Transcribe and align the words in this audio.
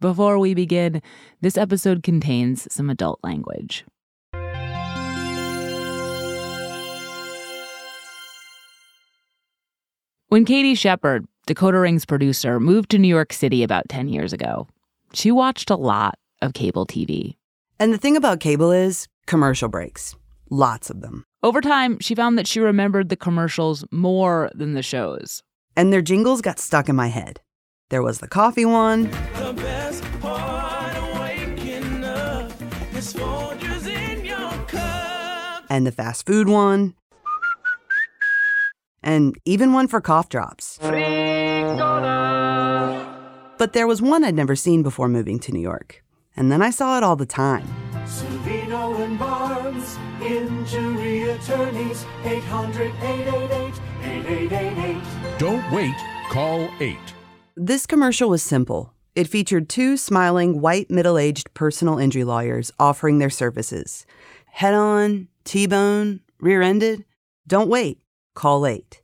Before 0.00 0.38
we 0.38 0.54
begin, 0.54 1.00
this 1.40 1.56
episode 1.56 2.02
contains 2.02 2.72
some 2.72 2.90
adult 2.90 3.20
language. 3.22 3.84
When 10.28 10.44
Katie 10.44 10.74
Shepherd, 10.74 11.26
Decoder 11.46 11.82
Ring's 11.82 12.04
producer, 12.04 12.58
moved 12.58 12.90
to 12.90 12.98
New 12.98 13.08
York 13.08 13.32
City 13.32 13.62
about 13.62 13.88
10 13.88 14.08
years 14.08 14.32
ago, 14.32 14.66
she 15.12 15.30
watched 15.30 15.70
a 15.70 15.76
lot 15.76 16.18
of 16.42 16.54
cable 16.54 16.86
TV. 16.86 17.36
And 17.78 17.92
the 17.92 17.98
thing 17.98 18.16
about 18.16 18.40
cable 18.40 18.72
is 18.72 19.06
commercial 19.26 19.68
breaks. 19.68 20.16
Lots 20.50 20.90
of 20.90 21.02
them. 21.02 21.24
Over 21.42 21.60
time, 21.60 21.98
she 22.00 22.14
found 22.16 22.36
that 22.36 22.48
she 22.48 22.58
remembered 22.58 23.10
the 23.10 23.16
commercials 23.16 23.84
more 23.92 24.50
than 24.54 24.74
the 24.74 24.82
shows. 24.82 25.42
And 25.76 25.92
their 25.92 26.02
jingles 26.02 26.40
got 26.40 26.58
stuck 26.58 26.88
in 26.88 26.96
my 26.96 27.08
head. 27.08 27.40
There 27.90 28.02
was 28.02 28.18
the 28.18 28.28
coffee 28.28 28.64
one. 28.64 29.04
The 29.04 29.52
best 29.56 30.02
part 30.20 30.96
of 30.96 31.20
waking 31.20 32.02
up 32.04 32.50
is 32.94 33.12
Folgers 33.12 33.86
in 33.86 34.24
your 34.24 34.50
cup. 34.66 35.64
and 35.68 35.86
the 35.86 35.92
fast 35.92 36.24
food 36.26 36.48
one, 36.48 36.94
and 39.02 39.36
even 39.44 39.72
one 39.74 39.86
for 39.88 40.00
cough 40.00 40.28
drops. 40.28 40.78
But 43.58 43.72
there 43.72 43.86
was 43.86 44.00
one 44.02 44.24
I'd 44.24 44.34
never 44.34 44.56
seen 44.56 44.82
before 44.82 45.08
moving 45.08 45.38
to 45.40 45.52
New 45.52 45.60
York, 45.60 46.02
and 46.36 46.50
then 46.50 46.62
I 46.62 46.70
saw 46.70 46.96
it 46.96 47.04
all 47.04 47.16
the 47.16 47.26
time. 47.26 47.66
Cellino 48.06 48.98
and 49.04 49.18
Barnes, 49.18 49.98
injury 50.22 51.22
attorneys, 51.30 52.04
800 52.24 52.92
888 53.02 53.74
8888. 54.02 55.38
Don't 55.38 55.70
wait, 55.72 55.94
call 56.30 56.68
8. 56.80 56.96
This 57.56 57.86
commercial 57.86 58.30
was 58.30 58.42
simple. 58.42 58.92
It 59.14 59.28
featured 59.28 59.68
two 59.68 59.96
smiling, 59.96 60.60
white, 60.60 60.90
middle 60.90 61.16
aged 61.16 61.54
personal 61.54 61.98
injury 61.98 62.24
lawyers 62.24 62.72
offering 62.80 63.20
their 63.20 63.30
services. 63.30 64.06
Head 64.46 64.74
on, 64.74 65.28
T 65.44 65.68
bone, 65.68 66.18
rear 66.40 66.62
ended. 66.62 67.04
Don't 67.46 67.68
wait, 67.68 68.00
call 68.34 68.66
8. 68.66 69.00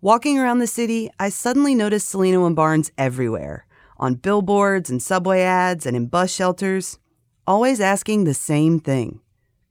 Walking 0.00 0.38
around 0.38 0.60
the 0.60 0.68
city, 0.68 1.10
I 1.18 1.28
suddenly 1.28 1.74
noticed 1.74 2.12
Cellino 2.12 2.46
and 2.46 2.54
Barnes 2.54 2.92
everywhere 2.96 3.66
on 3.98 4.14
billboards 4.14 4.88
and 4.88 5.02
subway 5.02 5.40
ads 5.40 5.84
and 5.84 5.96
in 5.96 6.06
bus 6.06 6.32
shelters, 6.32 7.00
always 7.48 7.80
asking 7.80 8.22
the 8.24 8.34
same 8.34 8.78
thing 8.78 9.20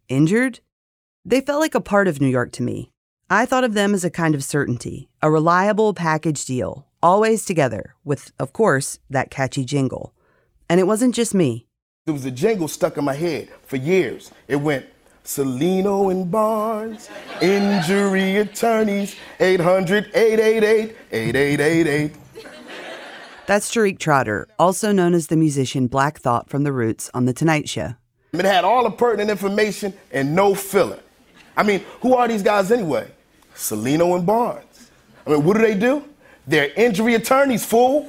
Injured? 0.09 0.59
They 1.23 1.39
felt 1.39 1.61
like 1.61 1.75
a 1.75 1.79
part 1.79 2.09
of 2.09 2.19
New 2.19 2.27
York 2.27 2.51
to 2.53 2.63
me. 2.63 2.91
I 3.29 3.45
thought 3.45 3.63
of 3.63 3.73
them 3.73 3.93
as 3.93 4.03
a 4.03 4.09
kind 4.09 4.35
of 4.35 4.43
certainty, 4.43 5.09
a 5.21 5.31
reliable 5.31 5.93
package 5.93 6.43
deal, 6.43 6.87
always 7.01 7.45
together, 7.45 7.95
with, 8.03 8.31
of 8.39 8.53
course, 8.53 8.99
that 9.09 9.31
catchy 9.31 9.65
jingle. 9.65 10.13
And 10.69 10.79
it 10.79 10.87
wasn't 10.87 11.15
just 11.15 11.33
me. 11.33 11.67
There 12.05 12.13
was 12.13 12.25
a 12.25 12.31
jingle 12.31 12.67
stuck 12.67 12.97
in 12.97 13.03
my 13.03 13.13
head 13.13 13.49
for 13.65 13.77
years. 13.77 14.31
It 14.47 14.57
went, 14.57 14.85
Cellino 15.23 16.09
and 16.11 16.31
Barnes, 16.31 17.09
injury 17.41 18.37
attorneys, 18.37 19.15
800 19.39 20.11
888 20.15 20.95
8888. 21.11 22.15
That's 23.45 23.69
Tariq 23.69 23.99
Trotter, 23.99 24.47
also 24.57 24.91
known 24.91 25.13
as 25.13 25.27
the 25.27 25.35
musician 25.35 25.87
Black 25.87 26.19
Thought 26.19 26.49
from 26.49 26.63
The 26.63 26.71
Roots 26.71 27.11
on 27.13 27.25
The 27.25 27.33
Tonight 27.33 27.67
Show. 27.69 27.95
It 28.33 28.45
had 28.45 28.63
all 28.63 28.83
the 28.83 28.91
pertinent 28.91 29.29
information 29.29 29.93
and 30.11 30.33
no 30.33 30.55
filler. 30.55 30.99
I 31.57 31.63
mean, 31.63 31.83
who 32.01 32.15
are 32.15 32.27
these 32.27 32.43
guys 32.43 32.71
anyway? 32.71 33.11
Cellino 33.53 34.15
and 34.15 34.25
Barnes. 34.25 34.91
I 35.27 35.31
mean, 35.31 35.43
what 35.43 35.57
do 35.57 35.63
they 35.63 35.75
do? 35.75 36.03
They're 36.51 36.73
injury 36.75 37.15
attorneys, 37.15 37.63
fool. 37.63 38.03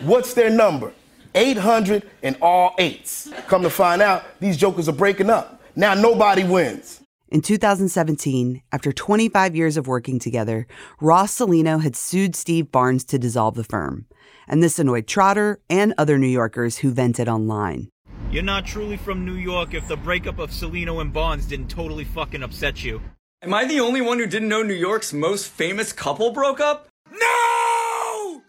What's 0.00 0.32
their 0.32 0.48
number? 0.48 0.94
800 1.34 2.08
and 2.22 2.34
all 2.40 2.74
eights. 2.78 3.30
Come 3.46 3.62
to 3.62 3.68
find 3.68 4.00
out, 4.00 4.24
these 4.40 4.56
jokers 4.56 4.88
are 4.88 4.94
breaking 4.94 5.28
up. 5.28 5.60
Now 5.76 5.92
nobody 5.92 6.44
wins. 6.44 7.02
In 7.28 7.42
2017, 7.42 8.62
after 8.72 8.90
25 8.90 9.54
years 9.54 9.76
of 9.76 9.86
working 9.86 10.18
together, 10.18 10.66
Ross 10.98 11.36
Cellino 11.36 11.82
had 11.82 11.94
sued 11.94 12.34
Steve 12.34 12.72
Barnes 12.72 13.04
to 13.04 13.18
dissolve 13.18 13.54
the 13.54 13.64
firm. 13.64 14.06
And 14.48 14.62
this 14.62 14.78
annoyed 14.78 15.06
Trotter 15.06 15.60
and 15.68 15.92
other 15.98 16.16
New 16.16 16.26
Yorkers 16.26 16.78
who 16.78 16.90
vented 16.90 17.28
online. 17.28 17.90
You're 18.30 18.42
not 18.42 18.64
truly 18.64 18.96
from 18.96 19.26
New 19.26 19.34
York 19.34 19.74
if 19.74 19.86
the 19.88 19.96
breakup 19.98 20.38
of 20.38 20.50
Cellino 20.52 21.02
and 21.02 21.12
Barnes 21.12 21.44
didn't 21.44 21.68
totally 21.68 22.04
fucking 22.04 22.42
upset 22.42 22.82
you. 22.82 23.02
Am 23.44 23.52
I 23.52 23.64
the 23.64 23.80
only 23.80 24.00
one 24.00 24.20
who 24.20 24.26
didn't 24.26 24.48
know 24.48 24.62
New 24.62 24.72
York's 24.72 25.12
most 25.12 25.48
famous 25.48 25.92
couple 25.92 26.30
broke 26.30 26.60
up? 26.60 26.86
No! 27.10 28.40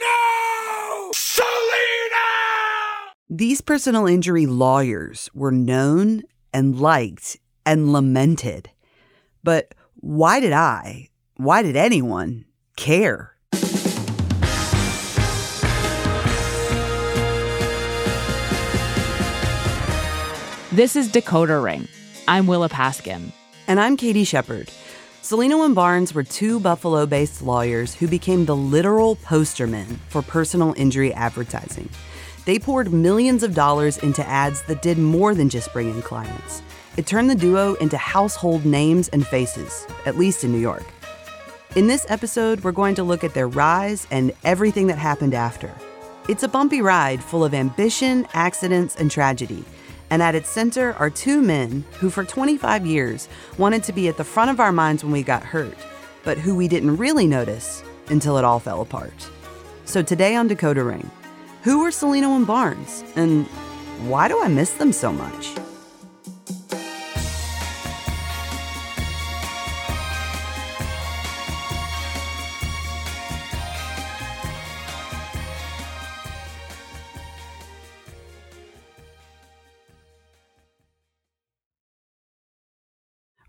No! 0.00 1.10
Cellino! 1.14 1.44
These 3.28 3.60
personal 3.60 4.06
injury 4.06 4.46
lawyers 4.46 5.28
were 5.34 5.52
known 5.52 6.22
and 6.54 6.80
liked 6.80 7.36
and 7.66 7.92
lamented. 7.92 8.70
But 9.44 9.74
why 9.96 10.40
did 10.40 10.54
I, 10.54 11.08
why 11.36 11.60
did 11.60 11.76
anyone 11.76 12.46
care? 12.76 13.36
This 20.72 20.96
is 20.96 21.10
Decoder 21.10 21.62
Ring. 21.62 21.88
I'm 22.26 22.46
Willa 22.46 22.70
Paskin. 22.70 23.32
And 23.70 23.78
I'm 23.78 23.96
Katie 23.96 24.24
Shepherd. 24.24 24.68
Cellino 25.22 25.64
and 25.64 25.76
Barnes 25.76 26.12
were 26.12 26.24
two 26.24 26.58
Buffalo 26.58 27.06
based 27.06 27.40
lawyers 27.40 27.94
who 27.94 28.08
became 28.08 28.44
the 28.44 28.56
literal 28.56 29.14
postermen 29.14 29.96
for 30.08 30.22
personal 30.22 30.74
injury 30.76 31.14
advertising. 31.14 31.88
They 32.46 32.58
poured 32.58 32.92
millions 32.92 33.44
of 33.44 33.54
dollars 33.54 33.96
into 33.98 34.26
ads 34.26 34.60
that 34.62 34.82
did 34.82 34.98
more 34.98 35.36
than 35.36 35.48
just 35.48 35.72
bring 35.72 35.88
in 35.88 36.02
clients. 36.02 36.64
It 36.96 37.06
turned 37.06 37.30
the 37.30 37.36
duo 37.36 37.74
into 37.74 37.96
household 37.96 38.66
names 38.66 39.06
and 39.10 39.24
faces, 39.24 39.86
at 40.04 40.18
least 40.18 40.42
in 40.42 40.50
New 40.50 40.58
York. 40.58 40.86
In 41.76 41.86
this 41.86 42.04
episode, 42.08 42.64
we're 42.64 42.72
going 42.72 42.96
to 42.96 43.04
look 43.04 43.22
at 43.22 43.34
their 43.34 43.46
rise 43.46 44.04
and 44.10 44.32
everything 44.42 44.88
that 44.88 44.98
happened 44.98 45.32
after. 45.32 45.72
It's 46.28 46.42
a 46.42 46.48
bumpy 46.48 46.82
ride 46.82 47.22
full 47.22 47.44
of 47.44 47.54
ambition, 47.54 48.26
accidents, 48.34 48.96
and 48.96 49.12
tragedy. 49.12 49.64
And 50.10 50.22
at 50.22 50.34
its 50.34 50.50
center 50.50 50.94
are 50.94 51.08
two 51.08 51.40
men 51.40 51.84
who, 52.00 52.10
for 52.10 52.24
25 52.24 52.84
years, 52.84 53.28
wanted 53.58 53.84
to 53.84 53.92
be 53.92 54.08
at 54.08 54.16
the 54.16 54.24
front 54.24 54.50
of 54.50 54.60
our 54.60 54.72
minds 54.72 55.04
when 55.04 55.12
we 55.12 55.22
got 55.22 55.44
hurt, 55.44 55.78
but 56.24 56.36
who 56.36 56.54
we 56.56 56.68
didn't 56.68 56.96
really 56.96 57.26
notice 57.26 57.82
until 58.08 58.36
it 58.36 58.44
all 58.44 58.58
fell 58.58 58.82
apart. 58.82 59.30
So 59.84 60.02
today 60.02 60.34
on 60.34 60.48
Decoder 60.48 60.86
Ring, 60.86 61.10
who 61.62 61.80
were 61.80 61.90
Cellino 61.90 62.36
and 62.36 62.46
Barnes, 62.46 63.04
and 63.14 63.46
why 64.08 64.28
do 64.28 64.40
I 64.42 64.48
miss 64.48 64.72
them 64.72 64.92
so 64.92 65.12
much? 65.12 65.54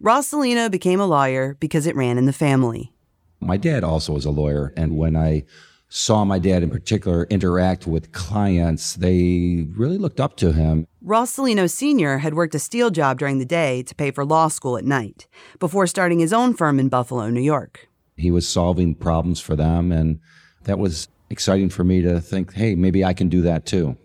Ross 0.04 0.32
Cellino 0.32 0.72
became 0.72 1.00
a 1.00 1.06
lawyer 1.06 1.56
because 1.60 1.86
it 1.86 1.96
ran 1.96 2.18
in 2.18 2.26
the 2.26 2.34
family. 2.34 2.92
My 3.40 3.56
dad 3.56 3.84
also 3.84 4.14
was 4.14 4.26
a 4.26 4.32
lawyer, 4.32 4.74
and 4.76 4.98
when 4.98 5.16
I 5.16 5.44
saw 5.90 6.26
my 6.26 6.40
dad 6.40 6.64
in 6.64 6.72
particular 6.72 7.26
interact 7.26 7.86
with 7.86 8.12
clients, 8.12 8.96
they 8.96 9.68
really 9.76 10.00
looked 10.00 10.20
up 10.20 10.38
to 10.38 10.54
him. 10.54 10.88
Ross 11.04 11.36
Cellino 11.36 11.70
Sr. 11.70 12.18
had 12.18 12.34
worked 12.34 12.56
a 12.56 12.60
steel 12.60 12.90
job 12.90 13.20
during 13.20 13.38
the 13.38 13.46
day 13.46 13.84
to 13.84 13.94
pay 13.94 14.10
for 14.10 14.26
law 14.26 14.48
school 14.48 14.76
at 14.76 14.86
night 14.86 15.28
before 15.60 15.86
starting 15.86 16.18
his 16.18 16.34
own 16.34 16.56
firm 16.56 16.80
in 16.80 16.90
Buffalo, 16.90 17.30
New 17.30 17.40
York. 17.40 17.88
He 18.18 18.32
was 18.32 18.50
solving 18.50 18.96
problems 18.96 19.40
for 19.40 19.56
them, 19.56 19.92
and 19.92 20.20
that 20.64 20.80
was 20.80 21.10
exciting 21.30 21.70
for 21.70 21.84
me 21.84 22.02
to 22.02 22.20
think, 22.20 22.54
hey, 22.54 22.74
maybe 22.74 23.06
I 23.06 23.14
can 23.14 23.30
do 23.30 23.44
that 23.44 23.68
too. 23.68 23.96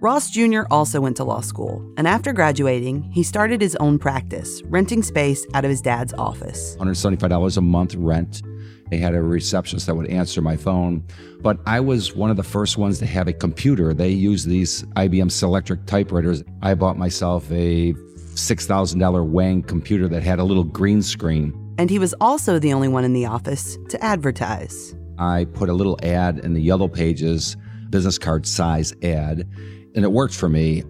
Ross 0.00 0.28
Jr. 0.28 0.62
also 0.72 1.00
went 1.00 1.16
to 1.16 1.24
law 1.24 1.40
school, 1.40 1.80
and 1.96 2.08
after 2.08 2.32
graduating, 2.32 3.04
he 3.12 3.22
started 3.22 3.60
his 3.60 3.76
own 3.76 3.96
practice, 3.98 4.60
renting 4.64 5.02
space 5.02 5.46
out 5.54 5.64
of 5.64 5.70
his 5.70 5.80
dad's 5.80 6.12
office. 6.14 6.76
$175 6.78 7.56
a 7.56 7.60
month 7.60 7.94
rent. 7.94 8.42
They 8.90 8.98
had 8.98 9.14
a 9.14 9.22
receptionist 9.22 9.86
that 9.86 9.94
would 9.94 10.08
answer 10.08 10.42
my 10.42 10.56
phone. 10.56 11.04
But 11.40 11.58
I 11.64 11.78
was 11.78 12.14
one 12.14 12.28
of 12.28 12.36
the 12.36 12.42
first 12.42 12.76
ones 12.76 12.98
to 12.98 13.06
have 13.06 13.28
a 13.28 13.32
computer. 13.32 13.94
They 13.94 14.10
used 14.10 14.48
these 14.48 14.82
IBM 14.96 15.30
Selectric 15.30 15.86
typewriters. 15.86 16.42
I 16.60 16.74
bought 16.74 16.98
myself 16.98 17.50
a 17.50 17.94
$6,000 17.94 19.30
Wang 19.30 19.62
computer 19.62 20.08
that 20.08 20.22
had 20.22 20.38
a 20.38 20.44
little 20.44 20.64
green 20.64 21.02
screen. 21.02 21.54
And 21.78 21.88
he 21.88 22.00
was 22.00 22.14
also 22.20 22.58
the 22.58 22.72
only 22.72 22.88
one 22.88 23.04
in 23.04 23.14
the 23.14 23.26
office 23.26 23.78
to 23.88 24.04
advertise. 24.04 24.94
I 25.18 25.46
put 25.54 25.68
a 25.68 25.72
little 25.72 25.98
ad 26.02 26.40
in 26.40 26.52
the 26.52 26.60
yellow 26.60 26.88
pages, 26.88 27.56
business 27.90 28.18
card 28.18 28.44
size 28.44 28.92
ad, 29.02 29.48
and 29.94 30.04
it 30.04 30.12
worked 30.12 30.34
for 30.34 30.48
me. 30.48 30.84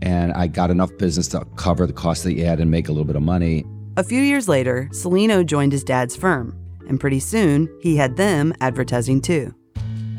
And 0.00 0.32
I 0.32 0.46
got 0.48 0.70
enough 0.70 0.90
business 0.98 1.28
to 1.28 1.44
cover 1.56 1.86
the 1.86 1.92
cost 1.92 2.24
of 2.24 2.30
the 2.30 2.44
ad 2.44 2.60
and 2.60 2.70
make 2.70 2.88
a 2.88 2.92
little 2.92 3.04
bit 3.04 3.16
of 3.16 3.22
money. 3.22 3.64
A 3.96 4.02
few 4.02 4.20
years 4.20 4.48
later, 4.48 4.88
Cellino 4.92 5.44
joined 5.44 5.72
his 5.72 5.84
dad's 5.84 6.16
firm, 6.16 6.56
and 6.88 6.98
pretty 6.98 7.20
soon 7.20 7.68
he 7.80 7.96
had 7.96 8.16
them 8.16 8.54
advertising 8.60 9.20
too. 9.20 9.54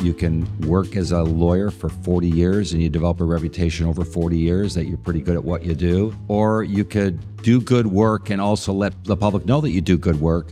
You 0.01 0.13
can 0.13 0.47
work 0.67 0.95
as 0.95 1.11
a 1.11 1.23
lawyer 1.23 1.71
for 1.71 1.87
40 1.87 2.27
years 2.27 2.73
and 2.73 2.81
you 2.81 2.89
develop 2.89 3.21
a 3.21 3.23
reputation 3.23 3.85
over 3.85 4.03
40 4.03 4.37
years 4.37 4.73
that 4.73 4.85
you're 4.85 4.97
pretty 4.97 5.21
good 5.21 5.35
at 5.35 5.43
what 5.43 5.63
you 5.63 5.73
do. 5.73 6.13
Or 6.27 6.63
you 6.63 6.83
could 6.83 7.41
do 7.41 7.61
good 7.61 7.87
work 7.87 8.29
and 8.29 8.41
also 8.41 8.73
let 8.73 9.01
the 9.05 9.15
public 9.15 9.45
know 9.45 9.61
that 9.61 9.69
you 9.69 9.79
do 9.79 9.97
good 9.97 10.19
work. 10.19 10.51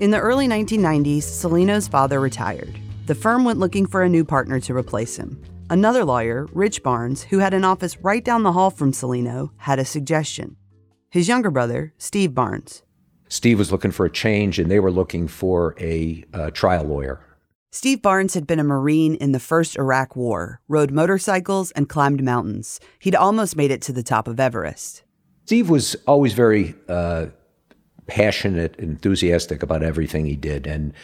In 0.00 0.10
the 0.10 0.18
early 0.18 0.48
1990s, 0.48 1.18
Cellino's 1.18 1.86
father 1.86 2.18
retired. 2.18 2.76
The 3.06 3.14
firm 3.14 3.44
went 3.44 3.60
looking 3.60 3.86
for 3.86 4.02
a 4.02 4.08
new 4.08 4.24
partner 4.24 4.58
to 4.60 4.74
replace 4.74 5.16
him. 5.16 5.40
Another 5.70 6.02
lawyer, 6.02 6.46
Rich 6.52 6.82
Barnes, 6.82 7.24
who 7.24 7.40
had 7.40 7.52
an 7.52 7.62
office 7.62 7.98
right 7.98 8.24
down 8.24 8.42
the 8.42 8.52
hall 8.52 8.70
from 8.70 8.90
Cellino, 8.90 9.50
had 9.58 9.78
a 9.78 9.84
suggestion. 9.84 10.56
His 11.10 11.28
younger 11.28 11.50
brother, 11.50 11.92
Steve 11.98 12.34
Barnes. 12.34 12.82
Steve 13.28 13.58
was 13.58 13.70
looking 13.70 13.90
for 13.90 14.06
a 14.06 14.10
change, 14.10 14.58
and 14.58 14.70
they 14.70 14.80
were 14.80 14.90
looking 14.90 15.28
for 15.28 15.74
a 15.78 16.24
uh, 16.32 16.50
trial 16.52 16.84
lawyer. 16.84 17.20
Steve 17.70 18.00
Barnes 18.00 18.32
had 18.32 18.46
been 18.46 18.58
a 18.58 18.64
Marine 18.64 19.14
in 19.16 19.32
the 19.32 19.38
first 19.38 19.76
Iraq 19.76 20.16
War, 20.16 20.62
rode 20.68 20.90
motorcycles, 20.90 21.70
and 21.72 21.86
climbed 21.86 22.24
mountains. 22.24 22.80
He'd 22.98 23.14
almost 23.14 23.54
made 23.54 23.70
it 23.70 23.82
to 23.82 23.92
the 23.92 24.02
top 24.02 24.26
of 24.26 24.40
Everest. 24.40 25.02
Steve 25.44 25.68
was 25.68 25.94
always 26.06 26.32
very 26.32 26.74
uh, 26.88 27.26
passionate, 28.06 28.74
enthusiastic 28.76 29.62
about 29.62 29.82
everything 29.82 30.24
he 30.24 30.36
did, 30.36 30.66
and 30.66 30.94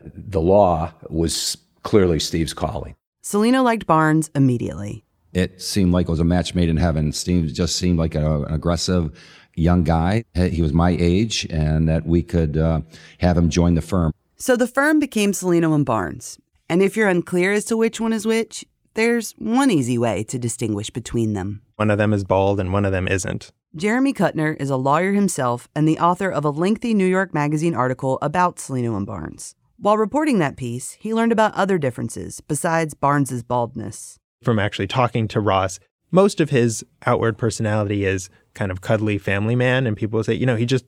the 0.00 0.40
law 0.40 0.92
was 1.10 1.56
clearly 1.82 2.20
Steve's 2.20 2.54
calling. 2.54 2.94
Cellino 3.22 3.62
liked 3.62 3.86
Barnes 3.86 4.30
immediately. 4.34 5.04
It 5.32 5.62
seemed 5.62 5.92
like 5.92 6.08
it 6.08 6.10
was 6.10 6.20
a 6.20 6.24
match 6.24 6.54
made 6.54 6.68
in 6.68 6.76
heaven. 6.76 7.12
Steve 7.12 7.52
just 7.52 7.76
seemed 7.76 7.98
like 7.98 8.16
a, 8.16 8.42
an 8.42 8.52
aggressive 8.52 9.16
young 9.54 9.84
guy. 9.84 10.24
He 10.34 10.60
was 10.60 10.72
my 10.72 10.90
age, 10.98 11.46
and 11.48 11.88
that 11.88 12.04
we 12.04 12.22
could 12.22 12.56
uh, 12.56 12.80
have 13.18 13.38
him 13.38 13.48
join 13.48 13.74
the 13.74 13.80
firm. 13.80 14.12
So 14.36 14.56
the 14.56 14.66
firm 14.66 14.98
became 14.98 15.32
Cellino 15.32 15.72
and 15.74 15.86
Barnes. 15.86 16.38
And 16.68 16.82
if 16.82 16.96
you're 16.96 17.08
unclear 17.08 17.52
as 17.52 17.64
to 17.66 17.76
which 17.76 18.00
one 18.00 18.12
is 18.12 18.26
which, 18.26 18.64
there's 18.94 19.32
one 19.32 19.70
easy 19.70 19.96
way 19.96 20.24
to 20.24 20.38
distinguish 20.38 20.90
between 20.90 21.32
them. 21.32 21.62
One 21.76 21.90
of 21.90 21.98
them 21.98 22.12
is 22.12 22.24
bald 22.24 22.58
and 22.58 22.72
one 22.72 22.84
of 22.84 22.92
them 22.92 23.06
isn't. 23.06 23.52
Jeremy 23.74 24.12
Kutner 24.12 24.60
is 24.60 24.68
a 24.68 24.76
lawyer 24.76 25.12
himself 25.12 25.68
and 25.74 25.88
the 25.88 25.98
author 25.98 26.30
of 26.30 26.44
a 26.44 26.50
lengthy 26.50 26.92
New 26.92 27.06
York 27.06 27.32
Magazine 27.32 27.74
article 27.74 28.18
about 28.20 28.56
Cellino 28.56 28.96
and 28.96 29.06
Barnes. 29.06 29.54
While 29.82 29.98
reporting 29.98 30.38
that 30.38 30.56
piece, 30.56 30.92
he 31.00 31.12
learned 31.12 31.32
about 31.32 31.54
other 31.54 31.76
differences 31.76 32.40
besides 32.40 32.94
Barnes's 32.94 33.42
baldness. 33.42 34.20
From 34.44 34.60
actually 34.60 34.86
talking 34.86 35.26
to 35.26 35.40
Ross, 35.40 35.80
most 36.12 36.40
of 36.40 36.50
his 36.50 36.84
outward 37.04 37.36
personality 37.36 38.04
is 38.04 38.30
kind 38.54 38.70
of 38.70 38.80
cuddly 38.80 39.18
family 39.18 39.56
man 39.56 39.88
and 39.88 39.96
people 39.96 40.22
say, 40.22 40.34
you 40.34 40.46
know, 40.46 40.54
he 40.54 40.66
just 40.66 40.84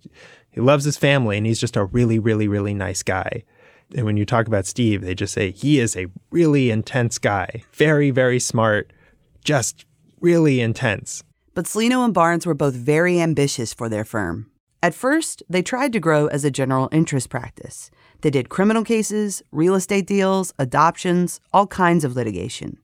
he 0.52 0.61
loves 0.61 0.85
his 0.85 0.96
family 0.96 1.37
and 1.37 1.44
he's 1.44 1.58
just 1.58 1.76
a 1.76 1.87
really 1.87 2.20
really 2.20 2.46
really 2.46 2.73
nice 2.73 3.02
guy. 3.02 3.43
And 3.96 4.06
when 4.06 4.17
you 4.17 4.25
talk 4.25 4.46
about 4.46 4.64
Steve, 4.64 5.02
they 5.02 5.17
just 5.17 5.35
say 5.35 5.50
he 5.50 5.81
is 5.81 5.97
a 5.97 6.06
really 6.31 6.70
intense 6.70 7.19
guy, 7.19 7.64
very 7.73 8.12
very 8.12 8.38
smart, 8.38 8.93
just 9.43 9.87
really 10.20 10.61
intense. 10.61 11.25
But 11.52 11.64
Cellino 11.64 12.05
and 12.05 12.14
Barnes 12.14 12.47
were 12.47 12.55
both 12.55 12.75
very 12.75 13.20
ambitious 13.20 13.75
for 13.75 13.88
their 13.88 14.05
firm. 14.05 14.52
At 14.85 14.94
first, 14.94 15.43
they 15.49 15.62
tried 15.62 15.93
to 15.94 15.99
grow 15.99 16.29
as 16.29 16.44
a 16.44 16.50
general 16.50 16.88
interest 16.93 17.29
practice. 17.29 17.90
They 18.25 18.31
did 18.31 18.49
criminal 18.49 18.85
cases, 18.85 19.43
real 19.53 19.75
estate 19.75 20.06
deals, 20.06 20.55
adoptions, 20.59 21.41
all 21.53 21.67
kinds 21.67 22.05
of 22.05 22.17
litigation. 22.17 22.79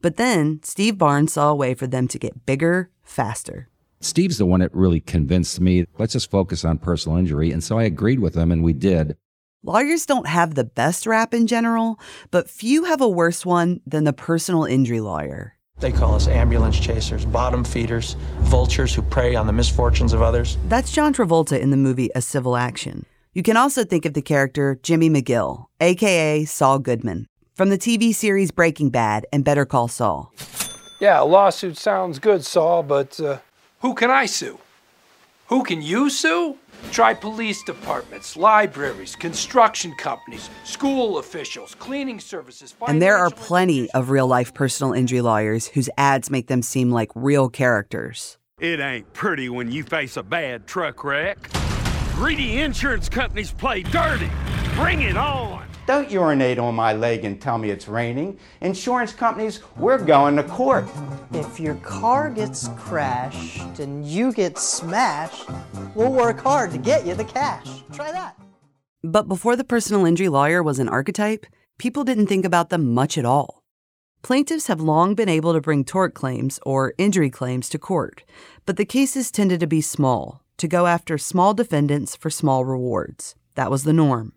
But 0.00 0.16
then 0.16 0.60
Steve 0.62 0.96
Barnes 0.96 1.32
saw 1.32 1.48
a 1.50 1.56
way 1.56 1.74
for 1.74 1.88
them 1.88 2.06
to 2.06 2.20
get 2.20 2.46
bigger 2.46 2.88
faster. 3.02 3.68
Steve's 4.00 4.38
the 4.38 4.46
one 4.46 4.60
that 4.60 4.72
really 4.72 5.00
convinced 5.00 5.60
me, 5.60 5.86
let's 5.98 6.12
just 6.12 6.30
focus 6.30 6.64
on 6.64 6.78
personal 6.78 7.18
injury. 7.18 7.50
And 7.50 7.64
so 7.64 7.80
I 7.80 7.82
agreed 7.82 8.20
with 8.20 8.36
him, 8.36 8.52
and 8.52 8.62
we 8.62 8.72
did. 8.72 9.16
Lawyers 9.64 10.06
don't 10.06 10.28
have 10.28 10.54
the 10.54 10.62
best 10.62 11.04
rap 11.04 11.34
in 11.34 11.48
general, 11.48 11.98
but 12.30 12.48
few 12.48 12.84
have 12.84 13.00
a 13.00 13.08
worse 13.08 13.44
one 13.44 13.80
than 13.84 14.04
the 14.04 14.12
personal 14.12 14.62
injury 14.62 15.00
lawyer. 15.00 15.56
They 15.80 15.90
call 15.90 16.14
us 16.14 16.28
ambulance 16.28 16.78
chasers, 16.78 17.24
bottom 17.24 17.64
feeders, 17.64 18.14
vultures 18.38 18.94
who 18.94 19.02
prey 19.02 19.34
on 19.34 19.48
the 19.48 19.52
misfortunes 19.52 20.12
of 20.12 20.22
others. 20.22 20.58
That's 20.68 20.92
John 20.92 21.12
Travolta 21.12 21.58
in 21.58 21.70
the 21.70 21.76
movie 21.76 22.08
A 22.14 22.22
Civil 22.22 22.56
Action. 22.56 23.04
You 23.36 23.42
can 23.42 23.58
also 23.58 23.84
think 23.84 24.06
of 24.06 24.14
the 24.14 24.22
character 24.22 24.80
Jimmy 24.82 25.10
McGill, 25.10 25.66
aka 25.78 26.46
Saul 26.46 26.78
Goodman, 26.78 27.26
from 27.54 27.68
the 27.68 27.76
TV 27.76 28.14
series 28.14 28.50
Breaking 28.50 28.88
Bad 28.88 29.26
and 29.30 29.44
Better 29.44 29.66
Call 29.66 29.88
Saul. 29.88 30.32
Yeah, 31.02 31.20
a 31.20 31.26
lawsuit 31.26 31.76
sounds 31.76 32.18
good, 32.18 32.46
Saul, 32.46 32.82
but 32.82 33.20
uh, 33.20 33.40
who 33.80 33.92
can 33.92 34.10
I 34.10 34.24
sue? 34.24 34.58
Who 35.48 35.64
can 35.64 35.82
you 35.82 36.08
sue? 36.08 36.56
Try 36.92 37.12
police 37.12 37.62
departments, 37.62 38.38
libraries, 38.38 39.14
construction 39.14 39.92
companies, 39.98 40.48
school 40.64 41.18
officials, 41.18 41.74
cleaning 41.74 42.20
services. 42.20 42.74
And 42.88 43.02
there 43.02 43.18
are 43.18 43.28
plenty 43.28 43.90
of 43.90 44.08
real 44.08 44.26
life 44.26 44.54
personal 44.54 44.94
injury 44.94 45.20
lawyers 45.20 45.66
whose 45.66 45.90
ads 45.98 46.30
make 46.30 46.46
them 46.46 46.62
seem 46.62 46.90
like 46.90 47.10
real 47.14 47.50
characters. 47.50 48.38
It 48.58 48.80
ain't 48.80 49.12
pretty 49.12 49.50
when 49.50 49.70
you 49.70 49.82
face 49.82 50.16
a 50.16 50.22
bad 50.22 50.66
truck 50.66 51.04
wreck. 51.04 51.50
Greedy 52.16 52.62
insurance 52.62 53.10
companies 53.10 53.52
play 53.52 53.82
dirty. 53.82 54.30
Bring 54.74 55.02
it 55.02 55.18
on. 55.18 55.68
Don't 55.86 56.10
urinate 56.10 56.58
on 56.58 56.74
my 56.74 56.94
leg 56.94 57.26
and 57.26 57.38
tell 57.38 57.58
me 57.58 57.68
it's 57.68 57.88
raining. 57.88 58.38
Insurance 58.62 59.12
companies, 59.12 59.60
we're 59.76 60.02
going 60.02 60.34
to 60.36 60.42
court. 60.42 60.88
If 61.34 61.60
your 61.60 61.74
car 61.74 62.30
gets 62.30 62.68
crashed 62.78 63.80
and 63.80 64.02
you 64.06 64.32
get 64.32 64.56
smashed, 64.56 65.46
we'll 65.94 66.10
work 66.10 66.40
hard 66.40 66.70
to 66.70 66.78
get 66.78 67.06
you 67.06 67.14
the 67.14 67.22
cash. 67.22 67.82
Try 67.92 68.10
that. 68.12 68.34
But 69.04 69.28
before 69.28 69.54
the 69.54 69.62
personal 69.62 70.06
injury 70.06 70.30
lawyer 70.30 70.62
was 70.62 70.78
an 70.78 70.88
archetype, 70.88 71.44
people 71.76 72.02
didn't 72.02 72.28
think 72.28 72.46
about 72.46 72.70
them 72.70 72.94
much 72.94 73.18
at 73.18 73.26
all. 73.26 73.62
Plaintiffs 74.22 74.68
have 74.68 74.80
long 74.80 75.14
been 75.14 75.28
able 75.28 75.52
to 75.52 75.60
bring 75.60 75.84
tort 75.84 76.14
claims 76.14 76.58
or 76.64 76.94
injury 76.96 77.28
claims 77.28 77.68
to 77.68 77.78
court, 77.78 78.24
but 78.64 78.78
the 78.78 78.86
cases 78.86 79.30
tended 79.30 79.60
to 79.60 79.66
be 79.66 79.82
small, 79.82 80.40
to 80.58 80.68
go 80.68 80.86
after 80.86 81.18
small 81.18 81.54
defendants 81.54 82.16
for 82.16 82.30
small 82.30 82.64
rewards. 82.64 83.34
That 83.54 83.70
was 83.70 83.84
the 83.84 83.92
norm. 83.92 84.32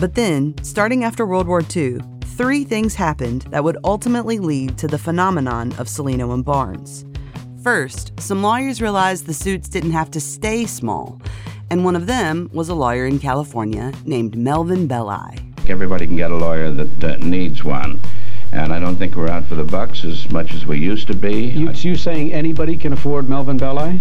But 0.00 0.14
then, 0.14 0.54
starting 0.62 1.04
after 1.04 1.24
World 1.24 1.46
War 1.46 1.62
II, 1.74 1.98
three 2.36 2.64
things 2.64 2.94
happened 2.96 3.42
that 3.50 3.62
would 3.62 3.78
ultimately 3.84 4.38
lead 4.38 4.76
to 4.78 4.88
the 4.88 4.98
phenomenon 4.98 5.72
of 5.78 5.86
Cellino 5.86 6.34
and 6.34 6.44
Barnes. 6.44 7.04
First, 7.62 8.12
some 8.20 8.42
lawyers 8.42 8.82
realized 8.82 9.26
the 9.26 9.34
suits 9.34 9.68
didn't 9.68 9.92
have 9.92 10.10
to 10.10 10.20
stay 10.20 10.66
small, 10.66 11.20
and 11.70 11.84
one 11.84 11.96
of 11.96 12.06
them 12.06 12.50
was 12.52 12.68
a 12.68 12.74
lawyer 12.74 13.06
in 13.06 13.18
California 13.18 13.92
named 14.04 14.36
Melvin 14.36 14.86
Belli. 14.86 15.38
Everybody 15.68 16.06
can 16.06 16.16
get 16.16 16.30
a 16.30 16.36
lawyer 16.36 16.70
that 16.70 17.04
uh, 17.04 17.16
needs 17.24 17.64
one. 17.64 18.00
And 18.52 18.72
I 18.72 18.78
don't 18.78 18.96
think 18.96 19.16
we're 19.16 19.28
out 19.28 19.46
for 19.46 19.56
the 19.56 19.64
bucks 19.64 20.04
as 20.04 20.30
much 20.30 20.54
as 20.54 20.64
we 20.64 20.78
used 20.78 21.08
to 21.08 21.14
be. 21.14 21.46
You, 21.46 21.74
so 21.74 21.88
you 21.88 21.96
saying 21.96 22.32
anybody 22.32 22.76
can 22.76 22.92
afford 22.92 23.28
Melvin 23.28 23.56
Belli? 23.56 23.98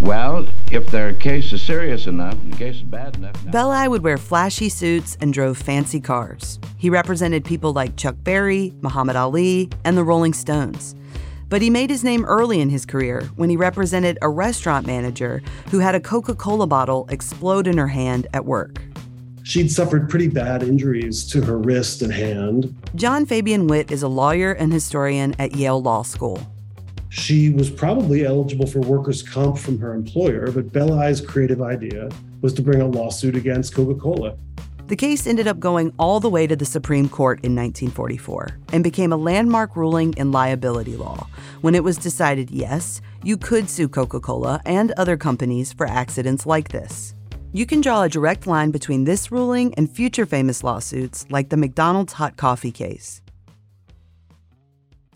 Well, 0.00 0.46
if 0.70 0.90
their 0.90 1.12
case 1.12 1.52
is 1.52 1.60
serious 1.60 2.06
enough, 2.06 2.36
the 2.48 2.56
case 2.56 2.76
is 2.76 2.82
bad 2.82 3.16
enough. 3.16 3.44
No. 3.44 3.50
Belli 3.50 3.88
would 3.88 4.02
wear 4.02 4.16
flashy 4.16 4.68
suits 4.68 5.16
and 5.20 5.32
drove 5.32 5.58
fancy 5.58 6.00
cars. 6.00 6.60
He 6.76 6.88
represented 6.88 7.44
people 7.44 7.72
like 7.72 7.96
Chuck 7.96 8.14
Berry, 8.22 8.72
Muhammad 8.80 9.16
Ali, 9.16 9.70
and 9.84 9.96
the 9.96 10.04
Rolling 10.04 10.34
Stones. 10.34 10.94
But 11.48 11.62
he 11.62 11.70
made 11.70 11.90
his 11.90 12.04
name 12.04 12.24
early 12.26 12.60
in 12.60 12.68
his 12.68 12.86
career 12.86 13.28
when 13.36 13.50
he 13.50 13.56
represented 13.56 14.18
a 14.22 14.28
restaurant 14.28 14.86
manager 14.86 15.42
who 15.70 15.80
had 15.80 15.94
a 15.94 16.00
Coca 16.00 16.34
Cola 16.34 16.66
bottle 16.66 17.06
explode 17.10 17.66
in 17.66 17.78
her 17.78 17.88
hand 17.88 18.28
at 18.34 18.44
work. 18.44 18.80
She'd 19.42 19.72
suffered 19.72 20.10
pretty 20.10 20.28
bad 20.28 20.62
injuries 20.62 21.24
to 21.32 21.40
her 21.42 21.56
wrist 21.56 22.02
and 22.02 22.12
hand. 22.12 22.76
John 22.94 23.24
Fabian 23.24 23.66
Witt 23.66 23.90
is 23.90 24.02
a 24.02 24.08
lawyer 24.08 24.52
and 24.52 24.70
historian 24.70 25.34
at 25.38 25.56
Yale 25.56 25.80
Law 25.80 26.02
School. 26.02 26.46
She 27.10 27.50
was 27.50 27.70
probably 27.70 28.26
eligible 28.26 28.66
for 28.66 28.80
workers' 28.80 29.22
comp 29.22 29.58
from 29.58 29.78
her 29.78 29.94
employer, 29.94 30.50
but 30.50 30.72
Belli's 30.72 31.20
creative 31.20 31.62
idea 31.62 32.10
was 32.42 32.52
to 32.54 32.62
bring 32.62 32.80
a 32.80 32.86
lawsuit 32.86 33.34
against 33.34 33.74
Coca 33.74 33.94
Cola. 33.94 34.36
The 34.88 34.96
case 34.96 35.26
ended 35.26 35.46
up 35.46 35.60
going 35.60 35.92
all 35.98 36.18
the 36.18 36.30
way 36.30 36.46
to 36.46 36.56
the 36.56 36.64
Supreme 36.64 37.10
Court 37.10 37.40
in 37.44 37.54
1944 37.54 38.58
and 38.72 38.82
became 38.82 39.12
a 39.12 39.18
landmark 39.18 39.76
ruling 39.76 40.14
in 40.14 40.32
liability 40.32 40.96
law 40.96 41.28
when 41.60 41.74
it 41.74 41.84
was 41.84 41.98
decided 41.98 42.50
yes, 42.50 43.02
you 43.22 43.36
could 43.36 43.68
sue 43.68 43.88
Coca 43.88 44.18
Cola 44.18 44.62
and 44.64 44.92
other 44.92 45.18
companies 45.18 45.74
for 45.74 45.86
accidents 45.86 46.46
like 46.46 46.68
this. 46.68 47.14
You 47.52 47.66
can 47.66 47.80
draw 47.80 48.02
a 48.02 48.08
direct 48.08 48.46
line 48.46 48.70
between 48.70 49.04
this 49.04 49.30
ruling 49.30 49.74
and 49.74 49.90
future 49.90 50.24
famous 50.24 50.64
lawsuits 50.64 51.26
like 51.28 51.50
the 51.50 51.56
McDonald's 51.56 52.14
hot 52.14 52.36
coffee 52.36 52.72
case. 52.72 53.20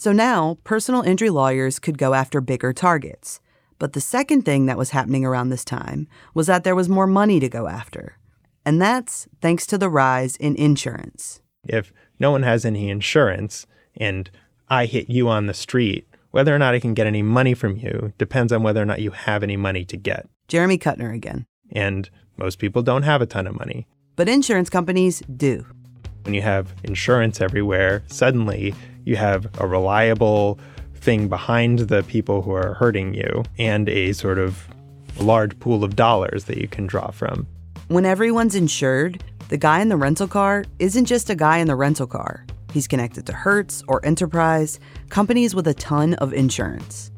So 0.03 0.11
now, 0.11 0.59
personal 0.65 1.03
injury 1.03 1.31
lawyers 1.31 1.79
could 1.79 1.97
go 1.97 2.13
after 2.13 2.41
bigger 2.41 2.73
targets. 2.73 3.39
But 3.79 3.93
the 3.93 4.01
second 4.01 4.43
thing 4.43 4.67
that 4.67 4.77
was 4.77 4.91
happening 4.91 5.25
around 5.25 5.51
this 5.51 5.65
time 5.65 6.09
was 6.35 6.49
that 6.49 6.65
there 6.65 6.75
was 6.75 6.89
more 6.89 7.07
money 7.07 7.39
to 7.39 7.49
go 7.49 7.69
after. 7.69 8.19
And 8.67 8.83
that's 8.83 9.29
thanks 9.41 9.65
to 9.69 9.79
the 9.79 9.89
rise 9.89 10.35
in 10.35 10.57
insurance. 10.57 11.41
If 11.69 11.93
no 12.19 12.33
one 12.33 12.43
has 12.43 12.65
any 12.65 12.91
insurance 12.91 13.65
and 13.97 14.29
I 14.69 14.87
hit 14.87 15.09
you 15.09 15.29
on 15.29 15.47
the 15.47 15.55
street, 15.55 16.09
whether 16.33 16.53
or 16.53 16.59
not 16.59 16.75
I 16.75 16.81
can 16.81 16.95
get 16.95 17.07
any 17.07 17.23
money 17.23 17.55
from 17.55 17.77
you 17.77 18.13
depends 18.19 18.53
on 18.53 18.65
whether 18.65 18.83
or 18.83 18.87
not 18.87 19.03
you 19.03 19.13
have 19.13 19.45
any 19.45 19.57
money 19.57 19.85
to 19.85 19.97
get. 19.97 20.29
Jeremy 20.49 20.79
Kutner 20.79 21.15
again. 21.15 21.47
And 21.71 22.11
most 22.37 22.59
people 22.59 22.83
don't 22.83 23.05
have 23.05 23.23
a 23.23 23.27
ton 23.27 23.47
of 23.47 23.57
money. 23.57 23.87
But 24.17 24.29
insurance 24.29 24.69
companies 24.69 25.23
do. 25.37 25.65
When 26.25 26.35
you 26.35 26.43
have 26.43 26.75
insurance 26.83 27.41
everywhere, 27.41 28.03
suddenly 28.09 28.75
you 29.05 29.17
have 29.17 29.47
a 29.61 29.67
reliable 29.67 30.59
thing 30.95 31.29
behind 31.29 31.81
the 31.81 32.03
people 32.05 32.43
who 32.43 32.53
are 32.53 32.75
hurting 32.75 33.15
you 33.15 33.43
and 33.59 33.89
a 33.89 34.13
sort 34.13 34.39
of 34.39 34.69
large 35.19 35.59
pool 35.59 35.85
of 35.85 35.97
dollars 35.97 36.45
that 36.45 36.59
you 36.59 36.69
can 36.69 36.87
draw 36.87 37.11
from. 37.11 37.47
When 37.89 38.07
everyone's 38.07 38.55
insured, 38.55 39.23
the 39.49 39.57
guy 39.57 39.81
in 39.81 39.89
the 39.89 39.97
rental 39.97 40.29
car 40.29 40.65
isn't 40.79 41.05
just 41.07 41.29
a 41.29 41.35
guy 41.35 41.59
in 41.59 41.67
the 41.67 41.77
rental 41.77 42.07
car. 42.07 42.47
He's 42.73 42.89
connected 42.89 43.27
to 43.27 43.33
Hertz 43.33 43.83
or 43.87 44.05
Enterprise, 44.05 44.81
companies 45.11 45.55
with 45.55 45.67
a 45.67 45.75
ton 45.75 46.15
of 46.15 46.33
insurance. 46.33 47.11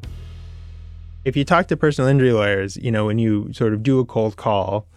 If 1.24 1.36
you 1.36 1.44
talk 1.44 1.68
to 1.68 1.76
personal 1.76 2.08
injury 2.08 2.32
lawyers, 2.32 2.76
you 2.76 2.90
know, 2.90 3.06
when 3.06 3.18
you 3.18 3.52
sort 3.52 3.72
of 3.72 3.82
do 3.82 4.00
a 4.00 4.04
cold 4.04 4.36
call, 4.36 4.88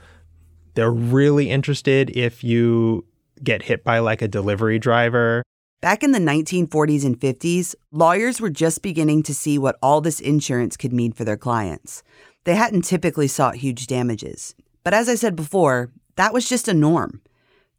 they're 0.74 0.92
really 0.92 1.50
interested 1.50 2.10
if 2.18 2.44
you 2.44 3.06
get 3.44 3.64
hit 3.64 3.84
by 3.84 4.00
like 4.00 4.22
a 4.22 4.28
delivery 4.28 4.80
driver. 4.80 5.44
Back 5.80 6.02
in 6.02 6.12
the 6.12 6.18
1940s 6.18 7.06
and 7.06 7.20
50s, 7.20 7.76
lawyers 7.92 8.42
were 8.42 8.50
just 8.50 8.82
beginning 8.82 9.22
to 9.22 9.34
see 9.34 9.60
what 9.60 9.78
all 9.80 10.02
this 10.02 10.20
insurance 10.20 10.76
could 10.76 10.92
mean 10.92 11.12
for 11.12 11.24
their 11.24 11.38
clients. 11.38 12.02
They 12.46 12.56
hadn't 12.56 12.82
typically 12.82 13.28
sought 13.28 13.58
huge 13.58 13.86
damages. 13.86 14.56
But 14.84 14.96
as 14.96 15.08
I 15.08 15.14
said 15.14 15.36
before, 15.36 15.92
that 16.16 16.34
was 16.34 16.50
just 16.50 16.68
a 16.68 16.74
norm. 16.74 17.22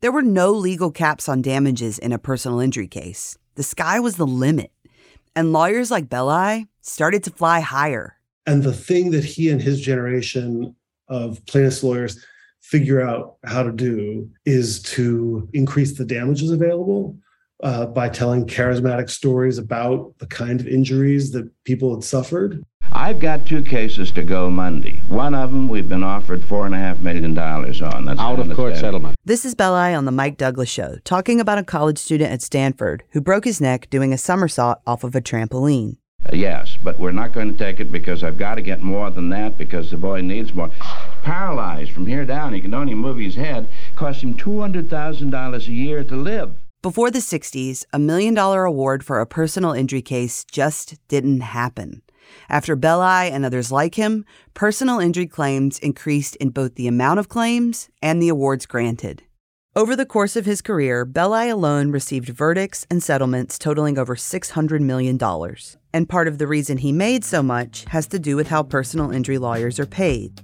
There 0.01 0.13
were 0.13 0.23
no 0.23 0.53
legal 0.53 0.93
caps 0.93 1.29
on 1.29 1.43
damages 1.43 1.99
in 1.99 2.13
a 2.13 2.21
personal 2.21 2.61
injury 2.61 2.87
case. 2.87 3.37
The 3.57 3.65
sky 3.65 3.99
was 3.99 4.15
the 4.15 4.29
limit. 4.29 4.71
And 5.35 5.53
lawyers 5.53 5.91
like 5.91 6.09
Belli 6.09 6.69
started 6.81 7.25
to 7.25 7.31
fly 7.31 7.59
higher. 7.59 8.15
And 8.47 8.63
the 8.63 8.73
thing 8.73 9.11
that 9.11 9.25
he 9.25 9.51
and 9.51 9.61
his 9.61 9.81
generation 9.81 10.77
of 11.09 11.45
plaintiffs' 11.47 11.83
lawyers 11.83 12.25
figure 12.61 13.03
out 13.03 13.39
how 13.45 13.65
to 13.65 13.73
do 13.73 14.31
is 14.47 14.83
to 14.83 15.49
increase 15.53 15.99
the 15.99 16.05
damages 16.05 16.53
available 16.53 17.19
uh, 17.63 17.87
by 17.87 18.09
telling 18.09 18.47
charismatic 18.47 19.11
stories 19.11 19.59
about 19.59 20.15
the 20.19 20.27
kind 20.27 20.61
of 20.61 20.69
injuries 20.69 21.33
that 21.33 21.51
people 21.65 21.95
had 21.95 22.05
suffered. 22.05 22.63
I've 22.93 23.21
got 23.21 23.47
two 23.47 23.63
cases 23.63 24.11
to 24.13 24.23
go 24.23 24.49
Monday. 24.49 25.01
One 25.09 25.35
of 25.35 25.53
them 25.53 25.69
we've 25.69 25.89
been 25.89 26.03
offered 26.03 26.43
four 26.43 26.65
and 26.65 26.75
a 26.75 26.79
half 26.79 27.01
million 27.01 27.35
dollars 27.35 27.83
on. 27.83 28.07
That's 28.07 28.19
Out 28.19 28.39
of 28.39 28.55
court 28.57 28.77
settlement. 28.77 29.17
This 29.25 29.45
is 29.45 29.55
Belli 29.55 29.95
on 29.95 30.07
the 30.07 30.13
Mike 30.13 30.39
Douglas 30.39 30.71
Show, 30.71 30.97
talking 31.05 31.39
about 31.41 31.59
a 31.59 31.65
college 31.65 31.99
student 31.99 32.33
at 32.33 32.41
Stanford 32.41 33.05
who 33.11 33.21
broke 33.21 33.45
his 33.45 33.61
neck 33.61 33.91
doing 33.91 34.13
a 34.13 34.19
somersault 34.19 34.79
off 34.87 35.05
of 35.05 35.15
a 35.15 35.21
trampoline. 35.21 35.99
Uh, 36.27 36.35
yes, 36.35 36.77
but 36.83 36.99
we're 36.99 37.13
not 37.13 37.33
going 37.33 37.53
to 37.53 37.59
take 37.59 37.79
it 37.79 37.93
because 37.93 38.25
I've 38.25 38.39
got 38.39 38.57
to 38.57 38.63
get 38.63 38.83
more 38.83 39.11
than 39.11 39.29
that 39.31 39.59
because 39.59 39.91
the 39.91 39.97
boy 39.97 40.21
needs 40.23 40.55
more. 40.55 40.71
Paralyzed 41.23 41.93
from 41.93 42.07
here 42.07 42.25
down, 42.25 42.55
he 42.55 42.61
can 42.61 42.75
only 42.75 42.95
move 42.95 43.19
his 43.19 43.37
head. 43.37 43.69
Cost 43.97 44.23
him 44.23 44.35
$200,000 44.35 45.69
a 45.69 45.73
year 45.73 46.03
to 46.05 46.17
live. 46.17 46.55
Before 46.81 47.11
the 47.11 47.19
60s, 47.19 47.85
a 47.93 47.99
million 47.99 48.35
dollar 48.35 48.65
award 48.65 49.05
for 49.05 49.19
a 49.19 49.27
personal 49.27 49.73
injury 49.73 50.01
case 50.01 50.45
just 50.45 50.95
didn't 51.09 51.41
happen. 51.41 52.03
After 52.49 52.77
Belli 52.77 53.33
and 53.33 53.45
others 53.45 53.73
like 53.73 53.97
him, 53.97 54.25
personal 54.55 55.01
injury 55.01 55.27
claims 55.27 55.81
increased 55.81 56.37
in 56.37 56.51
both 56.51 56.77
the 56.77 56.87
amount 56.87 57.19
of 57.19 57.29
claims 57.29 57.89
and 58.01 58.23
the 58.23 58.29
awards 58.29 58.65
granted. 58.65 59.25
Over 59.75 59.97
the 59.97 60.07
course 60.07 60.37
of 60.37 60.47
his 60.47 60.63
career, 60.63 61.05
Belli 61.05 61.49
alone 61.49 61.91
received 61.91 62.29
verdicts 62.29 62.87
and 62.89 63.03
settlements 63.03 63.59
totaling 63.59 63.99
over 63.99 64.15
$600 64.15 64.81
million. 64.81 65.19
And 65.93 66.09
part 66.09 66.29
of 66.29 66.39
the 66.39 66.47
reason 66.47 66.79
he 66.79 66.93
made 66.93 67.25
so 67.25 67.43
much 67.43 67.87
has 67.87 68.07
to 68.07 68.21
do 68.21 68.37
with 68.37 68.47
how 68.47 68.63
personal 68.63 69.11
injury 69.11 69.39
lawyers 69.39 69.81
are 69.81 69.87
paid. 69.87 70.41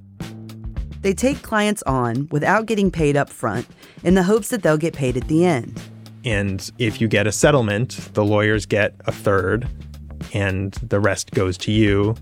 They 1.01 1.15
take 1.15 1.43
clients 1.43 1.85
on 1.85 2.27
without 2.33 2.67
getting 2.67 2.91
paid 2.91 3.17
up 3.17 3.31
front 3.31 3.69
in 4.03 4.15
the 4.15 4.25
hopes 4.25 4.49
that 4.49 4.65
they'll 4.65 4.77
get 4.77 4.95
paid 4.95 5.17
at 5.17 5.29
the 5.29 5.45
end. 5.45 5.81
And 6.25 6.71
if 6.79 7.01
you 7.01 7.09
get 7.09 7.27
a 7.27 7.33
settlement, 7.33 7.91
the 8.15 8.25
lawyers 8.25 8.67
get 8.67 8.95
a 9.07 9.13
third, 9.13 9.69
and 10.33 10.73
the 10.75 11.01
rest 11.01 11.33
goes 11.33 11.59
to 11.59 11.73
you, 11.73 12.17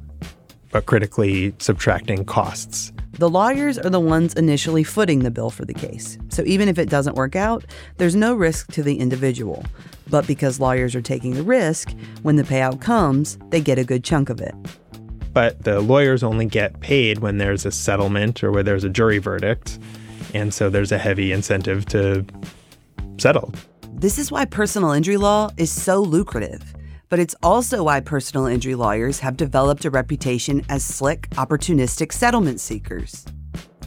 but 0.71 0.87
critically 0.87 1.55
subtracting 1.59 2.25
costs. 2.25 2.93
The 3.19 3.29
lawyers 3.29 3.79
are 3.79 3.91
the 3.91 4.01
ones 4.01 4.35
initially 4.35 4.83
footing 4.83 5.21
the 5.21 5.31
bill 5.31 5.51
for 5.51 5.65
the 5.65 5.75
case. 5.75 6.19
So 6.31 6.43
even 6.47 6.69
if 6.69 6.79
it 6.79 6.89
doesn't 6.89 7.15
work 7.15 7.37
out, 7.37 7.65
there's 7.99 8.17
no 8.17 8.35
risk 8.35 8.73
to 8.73 8.83
the 8.83 8.99
individual. 8.99 9.65
But 10.09 10.27
because 10.27 10.59
lawyers 10.59 10.95
are 10.95 11.03
taking 11.03 11.35
the 11.35 11.43
risk, 11.43 11.95
when 12.23 12.37
the 12.37 12.43
payout 12.43 12.81
comes, 12.81 13.39
they 13.51 13.61
get 13.61 13.79
a 13.79 13.85
good 13.85 14.03
chunk 14.03 14.31
of 14.31 14.41
it. 14.41 14.55
But 15.33 15.65
the 15.65 15.81
lawyers 15.81 16.23
only 16.23 16.47
get 16.47 16.81
paid 16.81 17.19
when 17.19 17.39
there's 17.39 17.65
a 17.65 17.71
settlement 17.71 18.43
or 18.43 18.51
where 18.51 18.63
there's 18.63 18.85
a 18.85 18.91
jury 18.91 19.19
verdict. 19.19 19.79
And 20.35 20.53
so 20.53 20.71
there's 20.71 20.91
a 20.91 20.99
heavy 20.99 21.33
incentive 21.33 21.85
to 21.87 22.25
settle. 23.19 23.53
This 24.03 24.19
is 24.19 24.33
why 24.33 24.47
personal 24.47 24.91
injury 24.91 25.17
law 25.17 25.51
is 25.57 25.71
so 25.71 26.01
lucrative. 26.01 26.75
But 27.09 27.21
it's 27.21 27.37
also 27.41 27.85
why 27.85 28.01
personal 28.01 28.47
injury 28.47 28.75
lawyers 28.75 29.21
have 29.21 29.37
developed 29.37 29.85
a 29.85 29.91
reputation 29.91 30.67
as 30.69 30.85
slick, 30.85 31.31
opportunistic 31.37 32.13
settlement 32.13 32.61
seekers. 32.61 33.25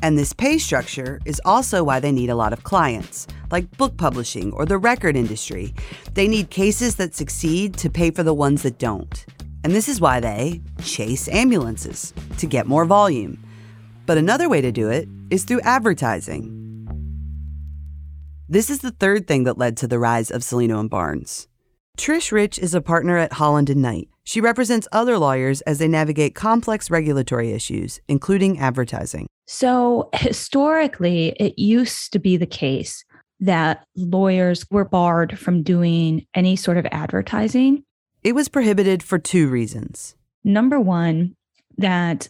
And 0.02 0.18
this 0.18 0.32
pay 0.32 0.58
structure 0.58 1.20
is 1.26 1.42
also 1.44 1.84
why 1.84 2.00
they 2.00 2.14
need 2.14 2.30
a 2.30 2.36
lot 2.36 2.54
of 2.54 2.64
clients, 2.64 3.28
like 3.52 3.70
book 3.76 3.98
publishing 3.98 4.54
or 4.54 4.66
the 4.66 4.78
record 4.78 5.18
industry. 5.18 5.74
They 6.14 6.30
need 6.30 6.50
cases 6.50 6.96
that 6.96 7.14
succeed 7.14 7.76
to 7.80 7.90
pay 7.90 8.10
for 8.10 8.24
the 8.24 8.34
ones 8.34 8.64
that 8.64 8.80
don't. 8.80 9.26
And 9.66 9.74
this 9.74 9.90
is 9.90 10.00
why 10.00 10.22
they 10.22 10.62
chase 10.82 11.28
ambulances 11.28 12.14
to 12.38 12.48
get 12.48 12.68
more 12.68 12.86
volume. 12.86 13.44
But 14.06 14.18
another 14.18 14.48
way 14.48 14.62
to 14.62 14.72
do 14.72 14.90
it 14.90 15.10
is 15.30 15.44
through 15.44 15.60
advertising. 15.64 16.65
This 18.48 18.70
is 18.70 18.80
the 18.80 18.92
third 18.92 19.28
thing 19.28 19.46
that 19.46 19.58
led 19.58 19.76
to 19.78 19.88
the 19.88 19.98
rise 19.98 20.30
of 20.30 20.44
Cellino 20.44 20.80
and 20.80 20.88
Barnes. 20.88 21.48
Trish 21.98 22.32
Rich 22.32 22.60
is 22.60 22.76
a 22.76 22.82
partner 22.82 23.18
at 23.18 23.34
Holland 23.34 23.72
and 23.72 23.82
Knight. 23.82 24.08
She 24.24 24.40
represents 24.40 24.88
other 24.92 25.18
lawyers 25.18 25.62
as 25.62 25.80
they 25.80 25.88
navigate 25.88 26.36
complex 26.36 26.92
regulatory 26.92 27.54
issues, 27.54 28.00
including 28.08 28.60
advertising. 28.60 29.26
So, 29.48 30.10
historically, 30.14 31.30
it 31.40 31.58
used 31.58 32.14
to 32.14 32.20
be 32.20 32.38
the 32.38 32.46
case 32.46 33.04
that 33.40 33.84
lawyers 33.96 34.70
were 34.70 34.86
barred 34.86 35.40
from 35.40 35.64
doing 35.64 36.28
any 36.36 36.56
sort 36.56 36.78
of 36.78 36.86
advertising. 36.92 37.84
It 38.24 38.36
was 38.36 38.48
prohibited 38.48 39.02
for 39.02 39.18
two 39.18 39.48
reasons. 39.48 40.16
Number 40.44 40.80
one, 40.80 41.36
that 41.78 42.30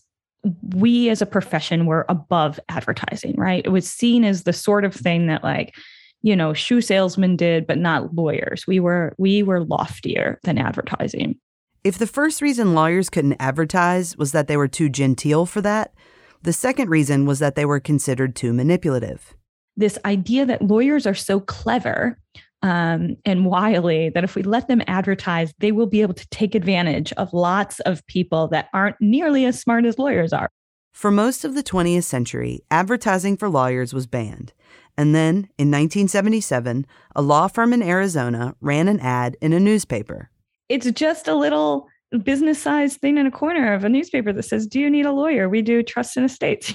we 0.73 1.09
as 1.09 1.21
a 1.21 1.25
profession 1.25 1.85
were 1.85 2.05
above 2.07 2.57
advertising, 2.69 3.35
right? 3.37 3.65
It 3.65 3.69
was 3.69 3.89
seen 3.89 4.23
as 4.23 4.43
the 4.43 4.53
sort 4.53 4.85
of 4.85 4.93
thing 4.93 5.27
that, 5.27 5.43
like, 5.43 5.75
you 6.25 6.35
know, 6.35 6.53
shoe 6.53 6.81
salesmen 6.81 7.37
did, 7.37 7.67
but 7.67 7.77
not 7.77 8.15
lawyers. 8.15 8.65
We 8.65 8.79
were 8.79 9.13
we 9.19 9.43
were 9.43 9.63
loftier 9.63 10.39
than 10.43 10.57
advertising. 10.57 11.35
If 11.83 11.99
the 11.99 12.07
first 12.07 12.41
reason 12.41 12.73
lawyers 12.73 13.11
couldn't 13.11 13.37
advertise 13.39 14.17
was 14.17 14.31
that 14.31 14.47
they 14.47 14.57
were 14.57 14.67
too 14.67 14.89
genteel 14.89 15.45
for 15.45 15.61
that, 15.61 15.93
the 16.41 16.51
second 16.51 16.89
reason 16.89 17.27
was 17.27 17.37
that 17.39 17.53
they 17.53 17.63
were 17.63 17.79
considered 17.79 18.35
too 18.35 18.53
manipulative. 18.53 19.35
This 19.77 19.99
idea 20.03 20.47
that 20.47 20.63
lawyers 20.63 21.05
are 21.05 21.13
so 21.13 21.39
clever 21.39 22.17
um, 22.63 23.17
and 23.23 23.45
wily 23.45 24.09
that 24.09 24.23
if 24.23 24.33
we 24.33 24.41
let 24.41 24.67
them 24.67 24.81
advertise, 24.87 25.53
they 25.59 25.71
will 25.71 25.85
be 25.85 26.01
able 26.01 26.15
to 26.15 26.27
take 26.29 26.55
advantage 26.55 27.13
of 27.13 27.33
lots 27.33 27.81
of 27.81 28.03
people 28.07 28.47
that 28.47 28.69
aren't 28.73 28.95
nearly 28.99 29.45
as 29.45 29.59
smart 29.59 29.85
as 29.85 29.99
lawyers 29.99 30.33
are. 30.33 30.49
For 30.91 31.11
most 31.11 31.43
of 31.43 31.55
the 31.55 31.61
20th 31.61 32.05
century, 32.05 32.61
advertising 32.71 33.35
for 33.37 33.49
lawyers 33.49 33.93
was 33.93 34.07
banned. 34.07 34.53
And 34.97 35.13
then, 35.13 35.49
in 35.57 35.71
1977, 35.71 36.85
a 37.15 37.21
law 37.21 37.47
firm 37.47 37.73
in 37.73 37.83
Arizona 37.83 38.55
ran 38.61 38.87
an 38.87 38.99
ad 38.99 39.35
in 39.41 39.53
a 39.53 39.59
newspaper. 39.59 40.29
It's 40.69 40.89
just 40.91 41.27
a 41.27 41.35
little 41.35 41.87
business 42.23 42.61
sized 42.61 43.01
thing 43.01 43.17
in 43.17 43.25
a 43.25 43.31
corner 43.31 43.73
of 43.73 43.83
a 43.83 43.89
newspaper 43.89 44.31
that 44.31 44.43
says, 44.43 44.67
Do 44.67 44.79
you 44.79 44.89
need 44.89 45.05
a 45.05 45.11
lawyer? 45.11 45.49
We 45.49 45.61
do 45.61 45.83
trust 45.83 46.17
and 46.17 46.25
estates. 46.25 46.73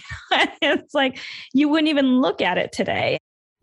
it's 0.63 0.95
like 0.95 1.19
you 1.53 1.69
wouldn't 1.69 1.89
even 1.89 2.21
look 2.21 2.41
at 2.41 2.59
it 2.59 2.73
today. 2.73 3.19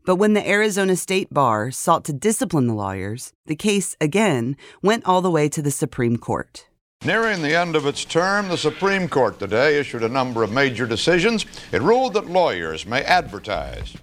But 0.05 0.15
when 0.15 0.33
the 0.33 0.49
Arizona 0.49 0.95
State 0.95 1.33
Bar 1.33 1.69
sought 1.71 2.05
to 2.05 2.13
discipline 2.13 2.67
the 2.67 2.73
lawyers, 2.73 3.33
the 3.45 3.57
case 3.57 3.95
again 3.99 4.55
went 4.81 5.05
all 5.05 5.21
the 5.21 5.29
way 5.29 5.49
to 5.49 5.61
the 5.61 5.69
Supreme 5.71 6.15
Court. 6.15 6.65
Nearing 7.05 7.41
the 7.41 7.55
end 7.55 7.75
of 7.75 7.85
its 7.85 8.05
term, 8.05 8.47
the 8.47 8.57
Supreme 8.57 9.07
Court 9.09 9.37
today 9.37 9.77
issued 9.77 10.03
a 10.03 10.09
number 10.09 10.43
of 10.43 10.51
major 10.51 10.87
decisions. 10.87 11.45
It 11.71 11.81
ruled 11.81 12.13
that 12.13 12.27
lawyers 12.27 12.85
may 12.85 13.03
advertise. 13.03 13.95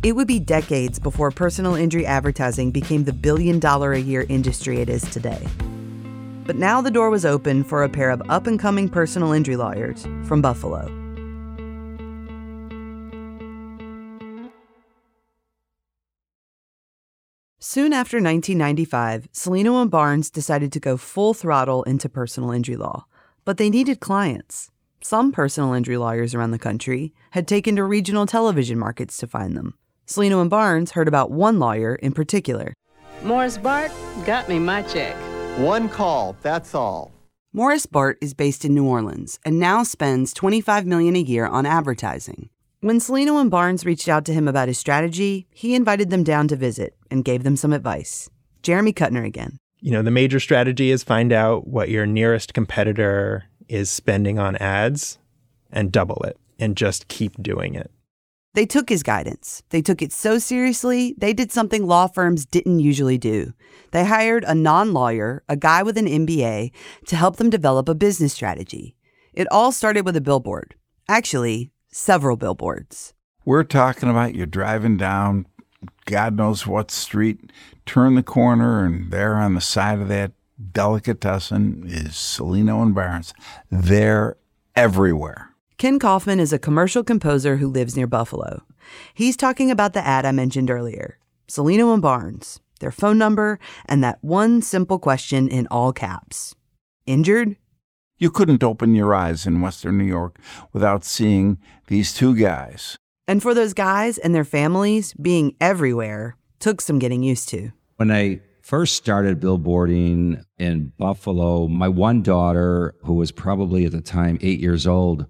It 0.00 0.14
would 0.14 0.28
be 0.28 0.38
decades 0.38 1.00
before 1.00 1.32
personal 1.32 1.74
injury 1.74 2.06
advertising 2.06 2.70
became 2.70 3.02
the 3.02 3.12
billion 3.12 3.58
dollar 3.58 3.92
a 3.94 3.98
year 3.98 4.24
industry 4.28 4.80
it 4.80 4.88
is 4.88 5.02
today. 5.10 5.44
But 6.46 6.54
now 6.54 6.80
the 6.80 6.90
door 6.92 7.10
was 7.10 7.24
open 7.24 7.64
for 7.64 7.82
a 7.82 7.88
pair 7.88 8.10
of 8.10 8.22
up 8.28 8.46
and 8.46 8.60
coming 8.60 8.88
personal 8.88 9.32
injury 9.32 9.56
lawyers 9.56 10.06
from 10.22 10.40
Buffalo. 10.40 10.86
Soon 17.58 17.92
after 17.92 18.18
1995, 18.18 19.28
Cellino 19.32 19.82
and 19.82 19.90
Barnes 19.90 20.30
decided 20.30 20.70
to 20.72 20.80
go 20.80 20.96
full 20.96 21.34
throttle 21.34 21.82
into 21.82 22.08
personal 22.08 22.52
injury 22.52 22.76
law, 22.76 23.06
but 23.44 23.56
they 23.56 23.68
needed 23.68 23.98
clients. 23.98 24.70
Some 25.00 25.32
personal 25.32 25.72
injury 25.72 25.96
lawyers 25.96 26.36
around 26.36 26.52
the 26.52 26.58
country 26.58 27.12
had 27.32 27.48
taken 27.48 27.74
to 27.74 27.82
regional 27.82 28.26
television 28.26 28.78
markets 28.78 29.16
to 29.18 29.26
find 29.26 29.56
them. 29.56 29.74
Cellino 30.08 30.40
and 30.40 30.48
Barnes 30.48 30.92
heard 30.92 31.06
about 31.06 31.30
one 31.30 31.58
lawyer 31.58 31.94
in 31.96 32.12
particular. 32.12 32.72
Morris 33.22 33.58
Bart 33.58 33.92
got 34.24 34.48
me 34.48 34.58
my 34.58 34.80
check. 34.82 35.14
One 35.58 35.90
call, 35.90 36.34
that's 36.40 36.74
all. 36.74 37.12
Morris 37.52 37.84
Bart 37.84 38.16
is 38.22 38.32
based 38.32 38.64
in 38.64 38.74
New 38.74 38.86
Orleans 38.86 39.38
and 39.44 39.58
now 39.58 39.82
spends 39.82 40.32
25 40.32 40.86
million 40.86 41.14
a 41.14 41.20
year 41.20 41.46
on 41.46 41.66
advertising. 41.66 42.48
When 42.80 43.00
Cellino 43.00 43.38
and 43.38 43.50
Barnes 43.50 43.84
reached 43.84 44.08
out 44.08 44.24
to 44.26 44.32
him 44.32 44.48
about 44.48 44.68
his 44.68 44.78
strategy, 44.78 45.46
he 45.50 45.74
invited 45.74 46.08
them 46.08 46.24
down 46.24 46.48
to 46.48 46.56
visit 46.56 46.96
and 47.10 47.24
gave 47.24 47.42
them 47.42 47.56
some 47.56 47.74
advice. 47.74 48.30
Jeremy 48.62 48.94
Kutner 48.94 49.26
again. 49.26 49.58
You 49.80 49.90
know, 49.90 50.02
the 50.02 50.10
major 50.10 50.40
strategy 50.40 50.90
is 50.90 51.02
find 51.02 51.32
out 51.32 51.68
what 51.68 51.90
your 51.90 52.06
nearest 52.06 52.54
competitor 52.54 53.44
is 53.68 53.90
spending 53.90 54.38
on 54.38 54.56
ads 54.56 55.18
and 55.70 55.92
double 55.92 56.22
it 56.22 56.38
and 56.58 56.76
just 56.76 57.08
keep 57.08 57.42
doing 57.42 57.74
it. 57.74 57.90
They 58.58 58.66
took 58.66 58.88
his 58.88 59.04
guidance. 59.04 59.62
They 59.70 59.80
took 59.80 60.02
it 60.02 60.12
so 60.12 60.40
seriously, 60.40 61.14
they 61.16 61.32
did 61.32 61.52
something 61.52 61.86
law 61.86 62.08
firms 62.08 62.44
didn't 62.44 62.80
usually 62.80 63.16
do. 63.16 63.52
They 63.92 64.04
hired 64.04 64.42
a 64.42 64.52
non 64.52 64.92
lawyer, 64.92 65.44
a 65.48 65.54
guy 65.54 65.84
with 65.84 65.96
an 65.96 66.06
MBA, 66.06 66.72
to 67.06 67.14
help 67.14 67.36
them 67.36 67.50
develop 67.50 67.88
a 67.88 67.94
business 67.94 68.32
strategy. 68.32 68.96
It 69.32 69.46
all 69.52 69.70
started 69.70 70.04
with 70.04 70.16
a 70.16 70.20
billboard. 70.20 70.74
Actually, 71.08 71.70
several 71.92 72.36
billboards. 72.36 73.14
We're 73.44 73.62
talking 73.62 74.10
about 74.10 74.34
you're 74.34 74.44
driving 74.44 74.96
down 74.96 75.46
God 76.04 76.36
knows 76.36 76.66
what 76.66 76.90
street, 76.90 77.52
turn 77.86 78.16
the 78.16 78.24
corner, 78.24 78.84
and 78.84 79.12
there 79.12 79.36
on 79.36 79.54
the 79.54 79.60
side 79.60 80.00
of 80.00 80.08
that 80.08 80.32
delicatessen 80.72 81.84
is 81.86 82.14
Cellino 82.14 82.82
and 82.82 82.92
Barnes. 82.92 83.32
They're 83.70 84.36
everywhere. 84.74 85.48
Ken 85.78 86.00
Kaufman 86.00 86.40
is 86.40 86.52
a 86.52 86.58
commercial 86.58 87.04
composer 87.04 87.58
who 87.58 87.68
lives 87.68 87.96
near 87.96 88.08
Buffalo. 88.08 88.64
He's 89.14 89.36
talking 89.36 89.70
about 89.70 89.92
the 89.92 90.04
ad 90.04 90.26
I 90.26 90.32
mentioned 90.32 90.72
earlier 90.72 91.18
Cellino 91.46 91.92
and 91.92 92.02
Barnes, 92.02 92.58
their 92.80 92.90
phone 92.90 93.16
number, 93.16 93.60
and 93.86 94.02
that 94.02 94.18
one 94.20 94.60
simple 94.60 94.98
question 94.98 95.46
in 95.46 95.68
all 95.68 95.92
caps 95.92 96.56
Injured? 97.06 97.54
You 98.18 98.28
couldn't 98.28 98.64
open 98.64 98.96
your 98.96 99.14
eyes 99.14 99.46
in 99.46 99.60
Western 99.60 99.98
New 99.98 100.04
York 100.04 100.40
without 100.72 101.04
seeing 101.04 101.58
these 101.86 102.12
two 102.12 102.34
guys. 102.34 102.96
And 103.28 103.40
for 103.40 103.54
those 103.54 103.72
guys 103.72 104.18
and 104.18 104.34
their 104.34 104.44
families, 104.44 105.14
being 105.14 105.54
everywhere 105.60 106.36
took 106.58 106.80
some 106.80 106.98
getting 106.98 107.22
used 107.22 107.48
to. 107.50 107.70
When 107.98 108.10
I 108.10 108.40
first 108.62 108.96
started 108.96 109.38
billboarding 109.38 110.42
in 110.58 110.92
Buffalo, 110.98 111.68
my 111.68 111.88
one 111.88 112.22
daughter, 112.22 112.96
who 113.04 113.14
was 113.14 113.30
probably 113.30 113.84
at 113.84 113.92
the 113.92 114.00
time 114.00 114.38
eight 114.40 114.58
years 114.58 114.84
old, 114.84 115.26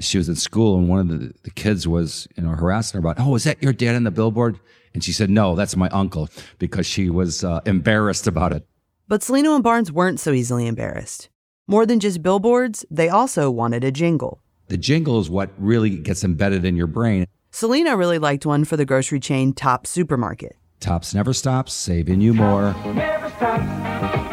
she 0.00 0.18
was 0.18 0.28
in 0.28 0.36
school 0.36 0.78
and 0.78 0.88
one 0.88 0.98
of 1.00 1.08
the, 1.08 1.32
the 1.42 1.50
kids 1.50 1.86
was, 1.86 2.26
you 2.36 2.42
know, 2.42 2.50
harassing 2.50 3.00
her 3.00 3.00
about, 3.00 3.24
oh, 3.24 3.34
is 3.34 3.44
that 3.44 3.62
your 3.62 3.72
dad 3.72 3.94
on 3.94 4.04
the 4.04 4.10
billboard? 4.10 4.58
And 4.94 5.04
she 5.04 5.12
said, 5.12 5.30
no, 5.30 5.54
that's 5.54 5.76
my 5.76 5.88
uncle, 5.90 6.28
because 6.58 6.86
she 6.86 7.10
was 7.10 7.44
uh, 7.44 7.60
embarrassed 7.66 8.26
about 8.26 8.52
it. 8.52 8.66
But 9.06 9.20
Cellino 9.20 9.54
and 9.54 9.62
Barnes 9.62 9.92
weren't 9.92 10.20
so 10.20 10.32
easily 10.32 10.66
embarrassed. 10.66 11.28
More 11.66 11.86
than 11.86 12.00
just 12.00 12.22
billboards, 12.22 12.84
they 12.90 13.08
also 13.08 13.50
wanted 13.50 13.84
a 13.84 13.92
jingle. 13.92 14.40
The 14.68 14.76
jingle 14.76 15.20
is 15.20 15.30
what 15.30 15.50
really 15.58 15.90
gets 15.90 16.24
embedded 16.24 16.64
in 16.64 16.76
your 16.76 16.86
brain. 16.86 17.26
Cellino 17.52 17.96
really 17.96 18.18
liked 18.18 18.46
one 18.46 18.64
for 18.64 18.76
the 18.76 18.84
grocery 18.84 19.20
chain 19.20 19.52
Top 19.52 19.86
Supermarket. 19.86 20.56
Tops 20.80 21.14
never 21.14 21.32
stops, 21.32 21.72
saving 21.72 22.20
you 22.20 22.34
more. 22.34 22.74
Never 22.86 23.28
stops 23.30 23.64
saving 23.64 24.14
you 24.14 24.20
more. 24.20 24.29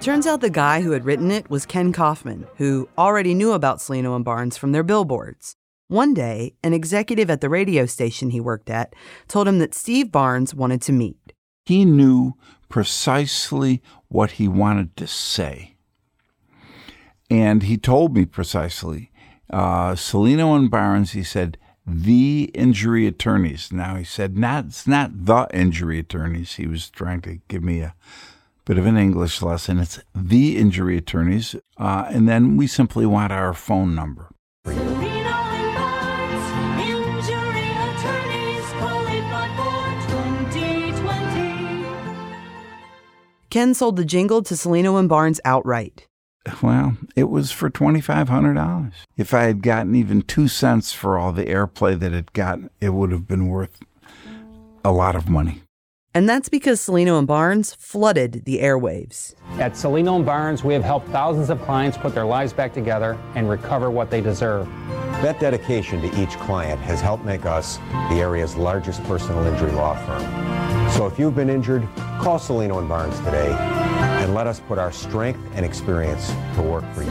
Turns 0.00 0.26
out 0.26 0.40
the 0.40 0.48
guy 0.48 0.80
who 0.80 0.92
had 0.92 1.04
written 1.04 1.30
it 1.30 1.50
was 1.50 1.66
Ken 1.66 1.92
Kaufman, 1.92 2.46
who 2.56 2.88
already 2.96 3.34
knew 3.34 3.52
about 3.52 3.80
Cellino 3.80 4.16
and 4.16 4.24
Barnes 4.24 4.56
from 4.56 4.72
their 4.72 4.82
billboards. 4.82 5.56
One 5.88 6.14
day, 6.14 6.54
an 6.64 6.72
executive 6.72 7.28
at 7.28 7.42
the 7.42 7.50
radio 7.50 7.84
station 7.84 8.30
he 8.30 8.40
worked 8.40 8.70
at 8.70 8.94
told 9.28 9.46
him 9.46 9.58
that 9.58 9.74
Steve 9.74 10.10
Barnes 10.10 10.54
wanted 10.54 10.80
to 10.82 10.92
meet. 10.92 11.34
He 11.66 11.84
knew 11.84 12.32
precisely 12.70 13.82
what 14.08 14.32
he 14.32 14.48
wanted 14.48 14.96
to 14.96 15.06
say. 15.06 15.76
And 17.28 17.64
he 17.64 17.76
told 17.76 18.16
me 18.16 18.24
precisely. 18.24 19.10
Uh, 19.50 19.92
Cellino 19.92 20.56
and 20.56 20.70
Barnes, 20.70 21.12
he 21.12 21.22
said, 21.22 21.58
the 21.86 22.50
injury 22.54 23.06
attorneys. 23.06 23.70
Now 23.70 23.96
he 23.96 24.04
said, 24.04 24.38
not 24.38 24.64
it's 24.66 24.86
not 24.86 25.26
the 25.26 25.46
injury 25.52 25.98
attorneys. 25.98 26.54
He 26.54 26.66
was 26.66 26.88
trying 26.88 27.20
to 27.22 27.40
give 27.48 27.62
me 27.62 27.80
a 27.80 27.94
bit 28.64 28.78
of 28.78 28.86
an 28.86 28.96
English 28.96 29.42
lesson. 29.42 29.78
It's 29.78 30.00
the 30.14 30.56
injury 30.56 30.96
attorneys, 30.96 31.56
uh, 31.76 32.06
and 32.08 32.28
then 32.28 32.56
we 32.56 32.66
simply 32.66 33.06
want 33.06 33.32
our 33.32 33.52
phone 33.52 33.94
number. 33.94 34.28
Ken 43.50 43.74
sold 43.74 43.96
the 43.96 44.04
jingle 44.04 44.42
to 44.44 44.54
Cellino 44.54 44.98
and 44.98 45.08
Barnes 45.08 45.40
outright. 45.44 46.06
Well, 46.62 46.96
it 47.16 47.24
was 47.24 47.50
for 47.50 47.68
$2,500. 47.68 48.92
If 49.16 49.34
I 49.34 49.42
had 49.42 49.62
gotten 49.62 49.94
even 49.94 50.22
two 50.22 50.46
cents 50.46 50.92
for 50.92 51.18
all 51.18 51.32
the 51.32 51.44
airplay 51.44 51.98
that 51.98 52.12
it 52.12 52.32
got, 52.32 52.60
it 52.80 52.90
would 52.90 53.10
have 53.10 53.26
been 53.26 53.48
worth 53.48 53.80
a 54.84 54.92
lot 54.92 55.16
of 55.16 55.28
money. 55.28 55.62
And 56.12 56.28
that's 56.28 56.48
because 56.48 56.80
Cellino 56.80 57.18
and 57.18 57.26
Barnes 57.26 57.72
flooded 57.74 58.44
the 58.44 58.58
airwaves. 58.58 59.36
At 59.60 59.74
Cellino 59.74 60.16
and 60.16 60.26
Barnes, 60.26 60.64
we 60.64 60.74
have 60.74 60.82
helped 60.82 61.08
thousands 61.10 61.50
of 61.50 61.62
clients 61.62 61.96
put 61.96 62.14
their 62.14 62.24
lives 62.24 62.52
back 62.52 62.72
together 62.72 63.16
and 63.36 63.48
recover 63.48 63.92
what 63.92 64.10
they 64.10 64.20
deserve. 64.20 64.66
That 65.22 65.38
dedication 65.38 66.00
to 66.02 66.20
each 66.20 66.30
client 66.30 66.80
has 66.80 67.00
helped 67.00 67.24
make 67.24 67.46
us 67.46 67.76
the 68.10 68.16
area's 68.16 68.56
largest 68.56 69.04
personal 69.04 69.46
injury 69.46 69.70
law 69.70 69.94
firm. 70.04 70.90
So 70.90 71.06
if 71.06 71.16
you've 71.16 71.36
been 71.36 71.48
injured, 71.48 71.86
call 72.20 72.40
Cellino 72.40 72.80
and 72.80 72.88
Barnes 72.88 73.16
today 73.18 73.52
and 74.20 74.34
let 74.34 74.48
us 74.48 74.58
put 74.58 74.78
our 74.78 74.90
strength 74.90 75.40
and 75.54 75.64
experience 75.64 76.32
to 76.56 76.62
work 76.62 76.84
for 76.92 77.04
you. 77.04 77.10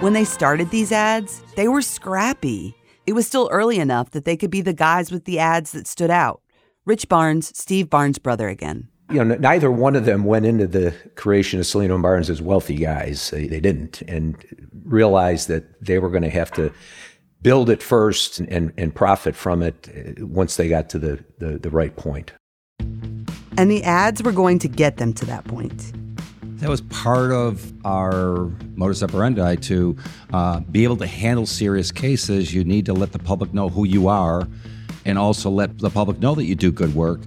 When 0.00 0.12
they 0.12 0.24
started 0.24 0.68
these 0.70 0.92
ads, 0.92 1.42
they 1.56 1.68
were 1.68 1.80
scrappy. 1.80 2.76
It 3.06 3.14
was 3.14 3.26
still 3.26 3.48
early 3.50 3.78
enough 3.78 4.10
that 4.10 4.26
they 4.26 4.36
could 4.36 4.50
be 4.50 4.60
the 4.60 4.74
guys 4.74 5.10
with 5.10 5.24
the 5.24 5.38
ads 5.38 5.72
that 5.72 5.86
stood 5.86 6.10
out. 6.10 6.42
Rich 6.86 7.08
Barnes, 7.08 7.50
Steve 7.58 7.88
Barnes' 7.88 8.18
brother 8.18 8.48
again. 8.48 8.88
You 9.10 9.24
know, 9.24 9.36
neither 9.36 9.70
one 9.70 9.96
of 9.96 10.04
them 10.04 10.24
went 10.24 10.44
into 10.44 10.66
the 10.66 10.94
creation 11.14 11.60
of 11.60 11.66
Cellino 11.66 11.94
and 11.94 12.02
Barnes 12.02 12.28
as 12.28 12.42
wealthy 12.42 12.76
guys. 12.76 13.30
They, 13.30 13.46
they 13.46 13.60
didn't, 13.60 14.02
and 14.02 14.36
realized 14.84 15.48
that 15.48 15.82
they 15.82 15.98
were 15.98 16.10
going 16.10 16.22
to 16.22 16.30
have 16.30 16.50
to 16.52 16.72
build 17.40 17.70
it 17.70 17.82
first 17.82 18.40
and, 18.40 18.72
and 18.76 18.94
profit 18.94 19.34
from 19.36 19.62
it 19.62 19.88
uh, 19.88 20.26
once 20.26 20.56
they 20.56 20.68
got 20.68 20.88
to 20.90 20.98
the, 20.98 21.24
the, 21.38 21.58
the 21.58 21.70
right 21.70 21.94
point. 21.96 22.32
And 23.56 23.70
the 23.70 23.82
ads 23.84 24.22
were 24.22 24.32
going 24.32 24.58
to 24.60 24.68
get 24.68 24.96
them 24.96 25.12
to 25.14 25.26
that 25.26 25.44
point. 25.44 25.92
That 26.60 26.68
was 26.70 26.80
part 26.82 27.30
of 27.30 27.72
our 27.84 28.50
modus 28.74 29.02
operandi 29.02 29.56
to 29.56 29.96
uh, 30.32 30.60
be 30.60 30.84
able 30.84 30.96
to 30.98 31.06
handle 31.06 31.46
serious 31.46 31.92
cases. 31.92 32.54
You 32.54 32.64
need 32.64 32.86
to 32.86 32.94
let 32.94 33.12
the 33.12 33.18
public 33.18 33.52
know 33.52 33.68
who 33.68 33.84
you 33.84 34.08
are 34.08 34.48
and 35.04 35.18
also 35.18 35.50
let 35.50 35.78
the 35.78 35.90
public 35.90 36.18
know 36.20 36.34
that 36.34 36.44
you 36.44 36.54
do 36.54 36.72
good 36.72 36.94
work. 36.94 37.20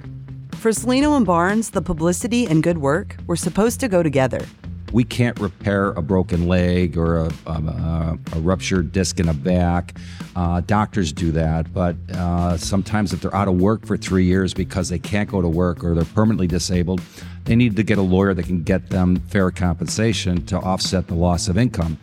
For 0.55 0.71
Cellino 0.71 1.15
and 1.15 1.25
Barnes, 1.25 1.69
the 1.69 1.81
publicity 1.81 2.47
and 2.47 2.63
good 2.63 2.79
work 2.79 3.15
were 3.27 3.35
supposed 3.35 3.79
to 3.81 3.87
go 3.87 4.01
together. 4.01 4.43
We 4.91 5.03
can't 5.03 5.37
repair 5.39 5.89
a 5.91 6.01
broken 6.01 6.47
leg 6.47 6.97
or 6.97 7.17
a, 7.17 7.31
a, 7.45 8.17
a 8.33 8.39
ruptured 8.39 8.91
disc 8.91 9.19
in 9.19 9.27
a 9.27 9.33
back. 9.33 9.95
Uh, 10.35 10.61
doctors 10.61 11.11
do 11.11 11.31
that, 11.33 11.71
but 11.73 11.95
uh, 12.13 12.57
sometimes 12.57 13.11
if 13.11 13.21
they're 13.21 13.35
out 13.35 13.47
of 13.47 13.55
work 13.59 13.85
for 13.85 13.97
three 13.97 14.25
years 14.25 14.53
because 14.53 14.89
they 14.89 14.97
can't 14.97 15.29
go 15.29 15.41
to 15.41 15.49
work 15.49 15.83
or 15.83 15.93
they're 15.93 16.05
permanently 16.05 16.47
disabled, 16.47 17.01
they 17.43 17.55
need 17.55 17.75
to 17.75 17.83
get 17.83 17.97
a 17.97 18.01
lawyer 18.01 18.33
that 18.33 18.43
can 18.43 18.63
get 18.63 18.89
them 18.89 19.17
fair 19.27 19.51
compensation 19.51 20.45
to 20.45 20.57
offset 20.57 21.07
the 21.07 21.15
loss 21.15 21.47
of 21.49 21.57
income. 21.57 21.97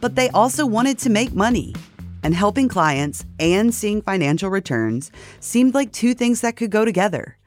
But 0.00 0.14
they 0.14 0.30
also 0.30 0.64
wanted 0.64 0.98
to 1.00 1.10
make 1.10 1.34
money. 1.34 1.74
And 2.22 2.34
helping 2.34 2.68
clients 2.68 3.24
and 3.38 3.74
seeing 3.74 4.02
financial 4.02 4.50
returns 4.50 5.10
seemed 5.40 5.74
like 5.74 5.92
two 5.92 6.14
things 6.14 6.40
that 6.40 6.56
could 6.56 6.70
go 6.70 6.84
together. 6.84 7.38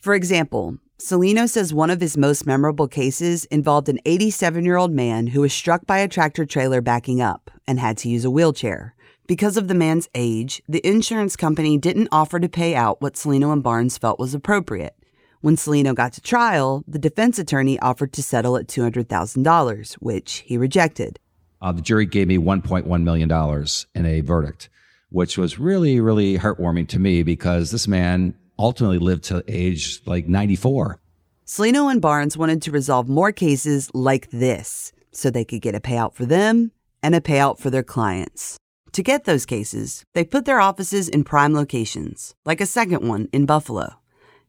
For 0.00 0.14
example, 0.14 0.78
Cellino 0.98 1.48
says 1.48 1.74
one 1.74 1.90
of 1.90 2.00
his 2.00 2.16
most 2.16 2.46
memorable 2.46 2.88
cases 2.88 3.44
involved 3.46 3.88
an 3.88 3.98
87 4.06 4.64
year 4.64 4.76
old 4.76 4.92
man 4.92 5.28
who 5.28 5.40
was 5.40 5.52
struck 5.52 5.86
by 5.86 5.98
a 5.98 6.08
tractor 6.08 6.46
trailer 6.46 6.80
backing 6.80 7.20
up 7.20 7.50
and 7.66 7.80
had 7.80 7.98
to 7.98 8.08
use 8.08 8.24
a 8.24 8.30
wheelchair. 8.30 8.94
Because 9.26 9.56
of 9.56 9.68
the 9.68 9.74
man's 9.74 10.08
age, 10.14 10.62
the 10.68 10.86
insurance 10.86 11.34
company 11.34 11.78
didn't 11.78 12.08
offer 12.12 12.38
to 12.38 12.48
pay 12.48 12.74
out 12.74 13.00
what 13.00 13.14
Cellino 13.14 13.52
and 13.52 13.62
Barnes 13.62 13.98
felt 13.98 14.18
was 14.18 14.34
appropriate. 14.34 14.94
When 15.40 15.56
Cellino 15.56 15.94
got 15.94 16.12
to 16.14 16.20
trial, 16.20 16.84
the 16.86 16.98
defense 16.98 17.38
attorney 17.38 17.78
offered 17.80 18.12
to 18.14 18.22
settle 18.22 18.56
at 18.56 18.66
$200,000, 18.66 19.94
which 19.94 20.44
he 20.46 20.56
rejected. 20.56 21.18
Uh, 21.64 21.72
the 21.72 21.80
jury 21.80 22.04
gave 22.04 22.28
me 22.28 22.36
$1.1 22.36 23.02
million 23.02 23.66
in 23.94 24.04
a 24.04 24.20
verdict, 24.20 24.68
which 25.08 25.38
was 25.38 25.58
really, 25.58 25.98
really 25.98 26.36
heartwarming 26.36 26.86
to 26.86 26.98
me 26.98 27.22
because 27.22 27.70
this 27.70 27.88
man 27.88 28.34
ultimately 28.58 28.98
lived 28.98 29.24
to 29.24 29.42
age 29.48 30.02
like 30.04 30.28
94. 30.28 31.00
Cellino 31.46 31.90
and 31.90 32.02
Barnes 32.02 32.36
wanted 32.36 32.60
to 32.60 32.70
resolve 32.70 33.08
more 33.08 33.32
cases 33.32 33.90
like 33.94 34.30
this 34.30 34.92
so 35.10 35.30
they 35.30 35.44
could 35.44 35.62
get 35.62 35.74
a 35.74 35.80
payout 35.80 36.12
for 36.12 36.26
them 36.26 36.70
and 37.02 37.14
a 37.14 37.20
payout 37.22 37.58
for 37.58 37.70
their 37.70 37.82
clients. 37.82 38.58
To 38.92 39.02
get 39.02 39.24
those 39.24 39.46
cases, 39.46 40.04
they 40.12 40.22
put 40.22 40.44
their 40.44 40.60
offices 40.60 41.08
in 41.08 41.24
prime 41.24 41.54
locations, 41.54 42.34
like 42.44 42.60
a 42.60 42.66
second 42.66 43.08
one 43.08 43.30
in 43.32 43.46
Buffalo. 43.46 43.94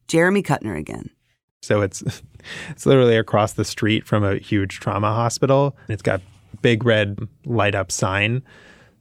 Jeremy 0.10 0.43
Kutner 0.43 0.78
again. 0.78 1.12
So 1.62 1.80
it's 1.80 2.04
it's 2.71 2.86
literally 2.86 3.15
across 3.15 3.54
the 3.54 3.63
street 3.63 4.06
from 4.06 4.25
a 4.25 4.36
huge 4.36 4.82
trauma 4.82 5.13
hospital. 5.13 5.78
It's 5.88 6.01
got 6.01 6.21
big 6.65 6.84
red 6.84 7.19
light 7.45 7.75
up 7.75 7.91
sign. 7.91 8.41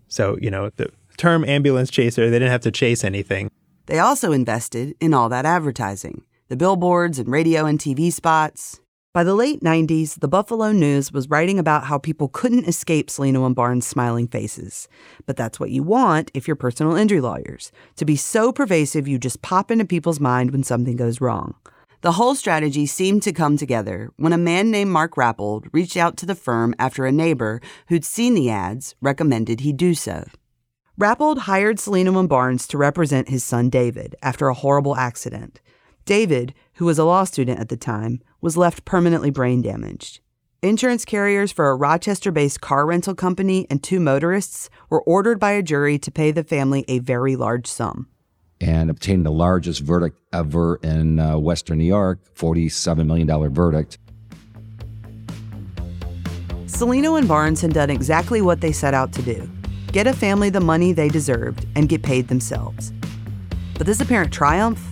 So, 0.09 0.37
you 0.39 0.51
know, 0.51 0.69
the 0.77 0.91
term 1.17 1.47
ambulance 1.47 1.91
chaser, 1.91 2.29
they 2.29 2.39
didn't 2.39 2.51
have 2.51 2.61
to 2.61 2.71
chase 2.71 3.03
anything. 3.03 3.51
They 3.87 3.99
also 4.01 4.33
invested 4.33 4.95
in 5.01 5.15
all 5.15 5.31
that 5.31 5.47
advertising 5.47 6.25
the 6.49 6.57
billboards 6.59 7.19
and 7.19 7.27
radio 7.31 7.65
and 7.65 7.79
TV 7.79 8.13
spots. 8.13 8.81
By 9.15 9.25
the 9.25 9.35
late 9.35 9.61
90s, 9.63 10.21
the 10.21 10.29
Buffalo 10.29 10.73
News 10.73 11.11
was 11.11 11.31
writing 11.31 11.59
about 11.59 11.85
how 11.85 11.97
people 11.97 12.29
couldn't 12.29 12.69
escape 12.69 13.09
Cellino 13.09 13.47
and 13.47 13.55
Barnes' 13.55 13.87
smiling 13.87 14.29
faces. 14.29 14.87
But 15.25 15.39
that's 15.39 15.59
what 15.59 15.71
you 15.71 15.83
want 15.83 16.31
if 16.35 16.47
you're 16.47 16.57
personal 16.57 16.97
injury 16.97 17.23
lawyers 17.23 17.73
to 17.97 18.05
be 18.05 18.17
so 18.17 18.53
pervasive 18.53 19.09
you 19.09 19.19
just 19.19 19.41
pop 19.41 19.71
into 19.71 19.87
people's 19.87 20.21
mind 20.21 20.51
when 20.51 20.65
something 20.65 20.97
goes 20.97 21.19
wrong. 21.19 21.55
The 22.05 22.13
whole 22.13 22.35
strategy 22.35 22.85
seemed 22.85 23.23
to 23.23 23.33
come 23.33 23.57
together 23.57 24.11
when 24.19 24.35
a 24.35 24.37
man 24.37 24.71
named 24.71 24.91
Mark 24.91 25.15
Rappold 25.15 25.69
reached 25.73 25.97
out 25.97 26.19
to 26.19 26.27
the 26.27 26.35
firm 26.35 26.75
after 26.79 27.07
a 27.07 27.11
neighbor 27.11 27.63
who'd 27.89 28.05
seen 28.05 28.35
the 28.35 28.51
ads 28.51 28.95
recommended 29.01 29.61
he 29.61 29.73
do 29.73 29.95
so. 29.95 30.27
Rappold 31.01 31.39
hired 31.39 31.79
Cellino 31.79 32.21
and 32.21 32.29
Barnes 32.29 32.67
to 32.69 32.77
represent 32.77 33.31
his 33.31 33.43
son 33.43 33.71
David 33.71 34.17
after 34.21 34.49
a 34.49 34.55
horrible 34.55 34.97
accident. 34.97 35.63
David, 36.05 36.53
who 36.75 36.85
was 36.85 36.99
a 36.99 37.07
law 37.07 37.25
student 37.25 37.59
at 37.59 37.71
the 37.71 37.77
time, 37.79 38.21
was 38.43 38.59
left 38.59 38.85
permanently 38.85 39.31
brain 39.31 39.63
damaged. 39.63 40.21
Insurance 40.61 41.07
carriers 41.07 41.53
for 41.53 41.71
a 41.71 41.75
Rochester 41.75 42.31
based 42.31 42.61
car 42.61 42.85
rental 42.85 43.15
company 43.15 43.67
and 43.71 43.83
two 43.83 43.99
motorists 43.99 44.69
were 44.91 45.01
ordered 45.05 45.41
by 45.41 45.53
a 45.53 45.63
jury 45.63 45.99
to 46.01 46.11
pay 46.11 46.33
the 46.33 46.45
family 46.45 46.85
a 46.87 46.99
very 46.99 47.35
large 47.35 47.67
sum. 47.67 48.11
And 48.65 48.89
obtained 48.89 49.27
the 49.27 49.31
largest 49.31 49.83
verdict 49.83 50.19
ever 50.33 50.77
in 50.77 51.21
uh, 51.21 51.37
Western 51.37 51.77
New 51.77 51.85
York 51.85 52.19
$47 52.35 53.07
million 53.07 53.53
verdict. 53.53 53.99
Cellino 56.65 57.19
and 57.19 57.29
Barnes 57.29 57.61
had 57.61 57.75
done 57.75 57.91
exactly 57.91 58.41
what 58.41 58.63
they 58.63 58.73
set 58.73 58.95
out 58.95 59.13
to 59.13 59.23
do 59.23 59.51
get 59.93 60.07
a 60.07 60.15
family 60.15 60.49
the 60.49 60.61
money 60.61 60.93
they 60.93 61.09
deserved 61.09 61.67
and 61.77 61.91
get 61.91 62.03
paid 62.03 62.27
themselves. 62.27 62.91
But 63.77 63.87
this 63.87 64.01
apparent 64.01 64.33
triumph 64.33 64.83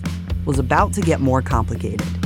was 0.45 0.59
about 0.59 0.93
to 0.93 1.01
get 1.01 1.19
more 1.19 1.41
complicated. 1.41 2.22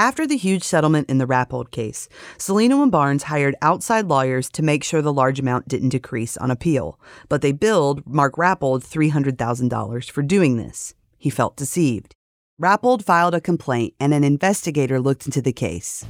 After 0.00 0.28
the 0.28 0.36
huge 0.36 0.62
settlement 0.62 1.10
in 1.10 1.18
the 1.18 1.26
Rappold 1.26 1.72
case, 1.72 2.08
Cellino 2.38 2.84
and 2.84 2.92
Barnes 2.92 3.24
hired 3.24 3.56
outside 3.60 4.06
lawyers 4.06 4.48
to 4.50 4.62
make 4.62 4.84
sure 4.84 5.02
the 5.02 5.12
large 5.12 5.40
amount 5.40 5.66
didn't 5.66 5.88
decrease 5.88 6.36
on 6.36 6.52
appeal, 6.52 7.00
but 7.28 7.42
they 7.42 7.50
billed 7.50 8.06
Mark 8.06 8.36
Rappold 8.36 8.84
$300,000 8.84 10.08
for 10.08 10.22
doing 10.22 10.56
this. 10.56 10.94
He 11.18 11.30
felt 11.30 11.56
deceived. 11.56 12.14
Rappold 12.62 13.04
filed 13.04 13.34
a 13.34 13.40
complaint 13.40 13.94
and 13.98 14.14
an 14.14 14.22
investigator 14.22 15.00
looked 15.00 15.26
into 15.26 15.42
the 15.42 15.52
case. 15.52 16.06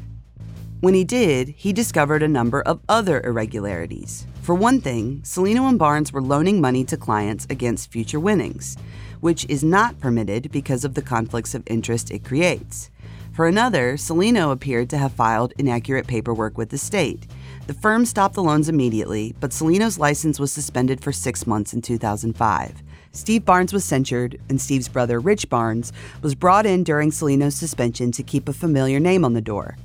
When 0.81 0.93
he 0.93 1.05
did, 1.05 1.49
he 1.49 1.73
discovered 1.73 2.23
a 2.23 2.29
number 2.29 2.61
of 2.61 2.83
other 2.91 3.23
irregularities. 3.23 4.27
For 4.43 4.55
one 4.55 4.83
thing, 4.83 5.23
Cellino 5.23 5.67
and 5.67 5.79
Barnes 5.79 6.13
were 6.13 6.21
loaning 6.21 6.61
money 6.61 6.85
to 6.85 6.99
clients 6.99 7.47
against 7.49 7.91
future 7.91 8.21
winnings, 8.21 8.77
which 9.21 9.47
is 9.49 9.65
not 9.65 9.99
permitted 9.99 10.53
because 10.53 10.85
of 10.85 10.93
the 10.93 11.01
conflicts 11.01 11.55
of 11.55 11.63
interest 11.67 12.11
it 12.11 12.23
creates. 12.23 12.91
For 13.39 13.47
another, 13.47 13.97
Cellino 13.97 14.51
appeared 14.51 14.91
to 14.91 14.99
have 14.99 15.13
filed 15.13 15.53
inaccurate 15.59 16.09
paperwork 16.09 16.59
with 16.59 16.71
the 16.71 16.77
state. 16.77 17.25
The 17.69 17.73
firm 17.73 18.05
stopped 18.05 18.35
the 18.35 18.43
loans 18.43 18.69
immediately, 18.69 19.33
but 19.39 19.53
Cellino's 19.53 19.97
license 19.97 20.41
was 20.41 20.51
suspended 20.51 21.01
for 21.01 21.13
six 21.13 21.47
months 21.47 21.73
in 21.73 21.81
2005. 21.81 22.83
Steve 23.13 23.45
Barnes 23.45 23.73
was 23.73 23.85
censured, 23.85 24.41
and 24.49 24.61
Steve's 24.61 24.89
brother, 24.89 25.21
Rich 25.21 25.49
Barnes, 25.49 25.93
was 26.21 26.35
brought 26.35 26.67
in 26.67 26.83
during 26.83 27.13
Cellino's 27.13 27.55
suspension 27.55 28.11
to 28.11 28.25
keep 28.25 28.49
a 28.49 28.53
familiar 28.53 28.99
name 28.99 29.25
on 29.25 29.35
the 29.35 29.41
door. 29.41 29.77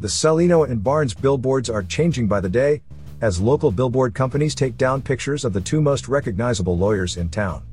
The 0.00 0.08
Cellino 0.08 0.66
and 0.66 0.82
Barnes 0.82 1.12
billboards 1.12 1.68
are 1.68 1.82
changing 1.82 2.26
by 2.26 2.40
the 2.40 2.48
day 2.48 2.80
as 3.20 3.38
local 3.38 3.70
billboard 3.70 4.14
companies 4.14 4.54
take 4.54 4.78
down 4.78 5.02
pictures 5.02 5.44
of 5.44 5.52
the 5.52 5.60
two 5.60 5.82
most 5.82 6.08
recognizable 6.08 6.78
lawyers 6.78 7.18
in 7.18 7.28
town. 7.28 7.66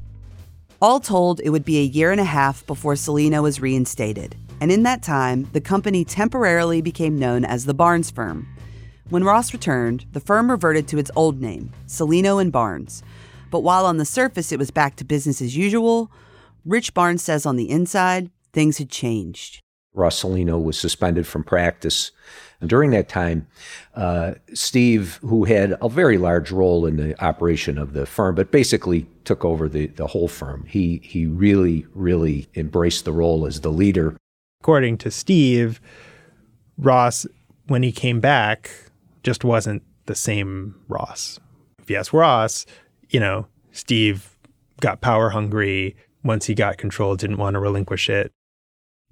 All 0.81 0.99
told, 0.99 1.39
it 1.39 1.51
would 1.51 1.63
be 1.63 1.77
a 1.79 1.83
year 1.83 2.11
and 2.11 2.19
a 2.19 2.25
half 2.25 2.67
before 2.67 2.95
Cellino 2.95 3.41
was 3.41 3.61
reinstated 3.61 4.35
and 4.61 4.71
in 4.71 4.83
that 4.83 5.01
time, 5.01 5.49
the 5.53 5.59
company 5.59 6.05
temporarily 6.05 6.83
became 6.83 7.17
known 7.17 7.43
as 7.43 7.65
the 7.65 7.73
Barnes 7.73 8.11
Firm. 8.11 8.47
When 9.09 9.23
Ross 9.23 9.53
returned, 9.53 10.05
the 10.13 10.19
firm 10.19 10.51
reverted 10.51 10.87
to 10.89 10.99
its 10.99 11.09
old 11.15 11.41
name, 11.41 11.73
Cellino 11.87 12.39
and 12.39 12.51
Barnes. 12.51 13.01
But 13.49 13.61
while 13.61 13.87
on 13.87 13.97
the 13.97 14.05
surface 14.05 14.51
it 14.51 14.59
was 14.59 14.69
back 14.69 14.95
to 14.97 15.03
business 15.03 15.41
as 15.41 15.57
usual, 15.57 16.11
Rich 16.63 16.93
Barnes 16.93 17.23
says 17.23 17.47
on 17.47 17.55
the 17.55 17.71
inside, 17.71 18.29
things 18.53 18.77
had 18.77 18.91
changed. 18.91 19.61
Ross 19.95 20.21
Cellino 20.21 20.63
was 20.63 20.77
suspended 20.77 21.25
from 21.25 21.43
practice. 21.43 22.11
And 22.61 22.69
during 22.69 22.91
that 22.91 23.09
time, 23.09 23.47
uh, 23.95 24.35
Steve, 24.53 25.19
who 25.21 25.45
had 25.45 25.75
a 25.81 25.89
very 25.89 26.19
large 26.19 26.51
role 26.51 26.85
in 26.85 26.97
the 26.97 27.19
operation 27.21 27.79
of 27.79 27.93
the 27.93 28.05
firm, 28.05 28.35
but 28.35 28.51
basically 28.51 29.07
took 29.25 29.43
over 29.43 29.67
the, 29.67 29.87
the 29.87 30.07
whole 30.07 30.27
firm, 30.27 30.65
he, 30.69 31.01
he 31.03 31.25
really, 31.25 31.87
really 31.95 32.47
embraced 32.55 33.05
the 33.05 33.11
role 33.11 33.47
as 33.47 33.61
the 33.61 33.71
leader 33.71 34.15
according 34.61 34.95
to 34.95 35.09
Steve, 35.09 35.81
Ross, 36.77 37.25
when 37.65 37.81
he 37.81 37.91
came 37.91 38.19
back, 38.19 38.69
just 39.23 39.43
wasn't 39.43 39.81
the 40.05 40.13
same 40.13 40.75
Ross. 40.87 41.39
If 41.79 41.89
you 41.89 41.97
ask 41.97 42.13
Ross, 42.13 42.67
you 43.09 43.19
know, 43.19 43.47
Steve 43.71 44.37
got 44.79 45.01
power 45.01 45.31
hungry. 45.31 45.95
Once 46.23 46.45
he 46.45 46.53
got 46.53 46.77
control, 46.77 47.15
didn't 47.15 47.37
want 47.37 47.55
to 47.55 47.59
relinquish 47.59 48.07
it. 48.07 48.31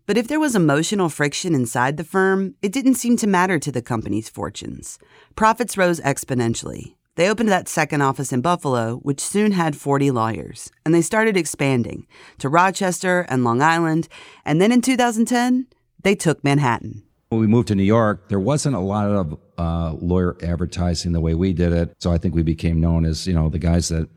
But 0.05 0.17
if 0.17 0.27
there 0.27 0.39
was 0.39 0.55
emotional 0.55 1.09
friction 1.09 1.55
inside 1.55 1.97
the 1.97 2.03
firm, 2.03 2.53
it 2.61 2.71
didn't 2.71 2.95
seem 2.95 3.17
to 3.17 3.25
matter 3.25 3.57
to 3.57 3.71
the 3.71 3.81
company's 3.81 4.29
fortunes. 4.29 4.99
Profits 5.35 5.77
rose 5.77 5.99
exponentially. 6.01 6.93
They 7.19 7.27
opened 7.27 7.49
that 7.49 7.67
second 7.67 8.01
office 8.01 8.31
in 8.31 8.39
Buffalo, 8.39 8.95
which 8.99 9.19
soon 9.19 9.51
had 9.51 9.75
40 9.75 10.09
lawyers, 10.09 10.71
and 10.85 10.95
they 10.95 11.01
started 11.01 11.35
expanding 11.35 12.07
to 12.37 12.47
Rochester 12.47 13.25
and 13.27 13.43
Long 13.43 13.61
Island. 13.61 14.07
And 14.45 14.61
then 14.61 14.71
in 14.71 14.79
2010, 14.79 15.67
they 16.01 16.15
took 16.15 16.41
Manhattan. 16.45 17.03
When 17.27 17.41
we 17.41 17.47
moved 17.47 17.67
to 17.67 17.75
New 17.75 17.83
York, 17.83 18.29
there 18.29 18.39
wasn't 18.39 18.77
a 18.77 18.79
lot 18.79 19.09
of 19.09 19.37
uh, 19.57 19.97
lawyer 19.99 20.37
advertising 20.41 21.11
the 21.11 21.19
way 21.19 21.33
we 21.33 21.51
did 21.51 21.73
it. 21.73 21.93
So 21.99 22.13
I 22.13 22.17
think 22.17 22.35
we 22.35 22.41
became 22.41 22.79
known 22.79 23.03
as, 23.03 23.27
you 23.27 23.33
know, 23.33 23.49
the 23.49 23.59
guys 23.59 23.89
that 23.89 24.07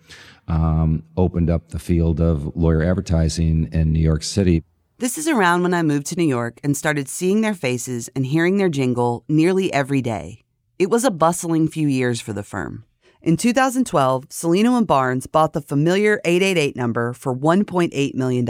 um, 0.47 1.03
opened 1.17 1.51
up 1.51 1.71
the 1.71 1.81
field 1.81 2.21
of 2.21 2.55
lawyer 2.55 2.85
advertising 2.85 3.69
in 3.73 3.93
New 3.93 3.99
York 3.99 4.23
City. 4.23 4.63
This 4.99 5.19
is 5.19 5.27
around 5.27 5.65
when 5.65 5.75
I 5.75 5.83
moved 5.83 6.07
to 6.07 6.17
New 6.17 6.23
York 6.23 6.61
and 6.63 6.77
started 6.77 7.09
seeing 7.09 7.41
their 7.41 7.53
faces 7.53 8.09
and 8.15 8.27
hearing 8.27 8.59
their 8.59 8.69
jingle 8.69 9.25
nearly 9.29 9.73
every 9.73 10.03
day. 10.03 10.43
It 10.79 10.89
was 10.89 11.03
a 11.03 11.11
bustling 11.11 11.67
few 11.67 11.89
years 11.89 12.21
for 12.21 12.33
the 12.33 12.45
firm. 12.45 12.85
In 13.23 13.37
2012, 13.37 14.31
Cellino 14.31 14.77
and 14.77 14.85
Barnes 14.85 15.29
bought 15.29 15.53
the 15.53 15.61
familiar 15.61 16.21
888 16.25 16.75
number 16.75 17.13
for 17.13 17.33
$1.8 17.33 18.15
million. 18.17 18.45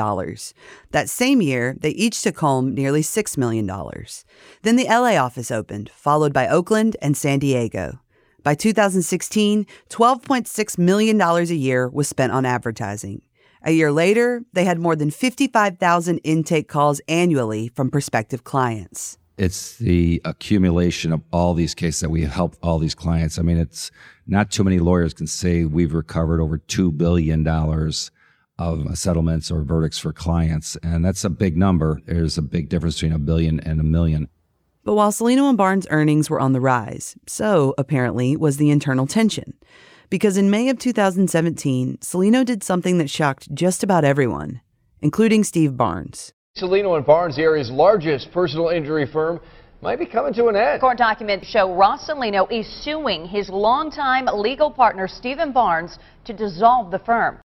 That 0.92 1.10
same 1.10 1.42
year, 1.42 1.76
they 1.78 1.90
each 1.90 2.22
took 2.22 2.38
home 2.38 2.74
nearly 2.74 3.02
$6 3.02 3.36
million. 3.36 3.66
Then 4.62 4.76
the 4.76 4.86
LA 4.86 5.22
office 5.22 5.50
opened, 5.50 5.90
followed 5.90 6.32
by 6.32 6.48
Oakland 6.48 6.96
and 7.02 7.18
San 7.18 7.38
Diego. 7.38 8.00
By 8.42 8.54
2016, 8.54 9.66
$12.6 9.90 10.78
million 10.78 11.20
a 11.20 11.42
year 11.42 11.90
was 11.90 12.08
spent 12.08 12.32
on 12.32 12.46
advertising. 12.46 13.20
A 13.62 13.72
year 13.72 13.92
later, 13.92 14.42
they 14.54 14.64
had 14.64 14.78
more 14.78 14.96
than 14.96 15.10
55,000 15.10 16.16
intake 16.24 16.68
calls 16.68 17.02
annually 17.08 17.68
from 17.68 17.90
prospective 17.90 18.42
clients 18.42 19.18
it's 19.38 19.76
the 19.76 20.20
accumulation 20.24 21.12
of 21.12 21.22
all 21.32 21.54
these 21.54 21.74
cases 21.74 22.00
that 22.00 22.10
we 22.10 22.22
help 22.22 22.56
all 22.62 22.78
these 22.78 22.94
clients. 22.94 23.38
I 23.38 23.42
mean, 23.42 23.58
it's 23.58 23.90
not 24.26 24.50
too 24.50 24.64
many 24.64 24.78
lawyers 24.78 25.14
can 25.14 25.26
say 25.26 25.64
we've 25.64 25.94
recovered 25.94 26.40
over 26.40 26.58
$2 26.58 26.96
billion 26.96 27.46
of 28.58 28.98
settlements 28.98 29.50
or 29.50 29.62
verdicts 29.62 29.98
for 29.98 30.12
clients. 30.12 30.76
And 30.82 31.04
that's 31.04 31.24
a 31.24 31.30
big 31.30 31.56
number. 31.56 32.00
There's 32.06 32.38
a 32.38 32.42
big 32.42 32.68
difference 32.68 32.96
between 32.96 33.12
a 33.12 33.18
billion 33.18 33.60
and 33.60 33.80
a 33.80 33.84
million. 33.84 34.28
But 34.84 34.94
while 34.94 35.12
Cellino 35.12 35.48
and 35.48 35.56
Barnes' 35.56 35.86
earnings 35.90 36.28
were 36.28 36.40
on 36.40 36.52
the 36.52 36.60
rise, 36.60 37.16
so 37.26 37.74
apparently 37.78 38.36
was 38.36 38.56
the 38.56 38.70
internal 38.70 39.06
tension. 39.06 39.54
Because 40.10 40.36
in 40.36 40.50
May 40.50 40.68
of 40.68 40.78
2017, 40.78 41.98
Cellino 41.98 42.44
did 42.44 42.62
something 42.62 42.98
that 42.98 43.08
shocked 43.08 43.52
just 43.54 43.82
about 43.82 44.04
everyone, 44.04 44.60
including 45.00 45.44
Steve 45.44 45.76
Barnes. 45.76 46.32
Cellino 46.62 46.96
and 46.96 47.04
Barnes, 47.04 47.36
the 47.36 47.42
area's 47.42 47.70
largest 47.70 48.30
personal 48.30 48.68
injury 48.68 49.06
firm, 49.06 49.40
might 49.80 49.98
be 49.98 50.06
coming 50.06 50.32
to 50.34 50.46
an 50.46 50.54
end. 50.54 50.80
Court 50.80 50.98
documents 50.98 51.48
show 51.48 51.74
Ross 51.74 52.06
Cellino 52.08 52.46
is 52.52 52.66
suing 52.84 53.26
his 53.26 53.48
longtime 53.48 54.26
legal 54.26 54.70
partner, 54.70 55.08
Stephen 55.08 55.52
Barnes, 55.52 55.98
to 56.24 56.32
dissolve 56.32 56.90
the 56.90 57.00
firm. 57.00 57.40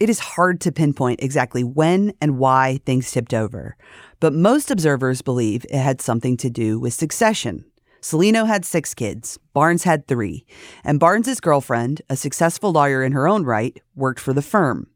It 0.00 0.08
is 0.08 0.20
hard 0.20 0.60
to 0.62 0.72
pinpoint 0.72 1.22
exactly 1.22 1.62
when 1.62 2.14
and 2.20 2.38
why 2.38 2.80
things 2.86 3.10
tipped 3.10 3.34
over, 3.34 3.76
but 4.20 4.32
most 4.32 4.70
observers 4.70 5.22
believe 5.22 5.66
it 5.68 5.78
had 5.78 6.00
something 6.00 6.36
to 6.38 6.48
do 6.48 6.80
with 6.80 6.94
succession. 6.94 7.66
Cellino 8.00 8.46
had 8.46 8.64
six 8.64 8.94
kids, 8.94 9.38
Barnes 9.52 9.84
had 9.84 10.06
three, 10.08 10.46
and 10.82 10.98
Barnes's 10.98 11.40
girlfriend, 11.40 12.00
a 12.08 12.16
successful 12.16 12.72
lawyer 12.72 13.04
in 13.04 13.12
her 13.12 13.28
own 13.28 13.44
right, 13.44 13.80
worked 13.94 14.18
for 14.18 14.32
the 14.32 14.42
firm. 14.42 14.86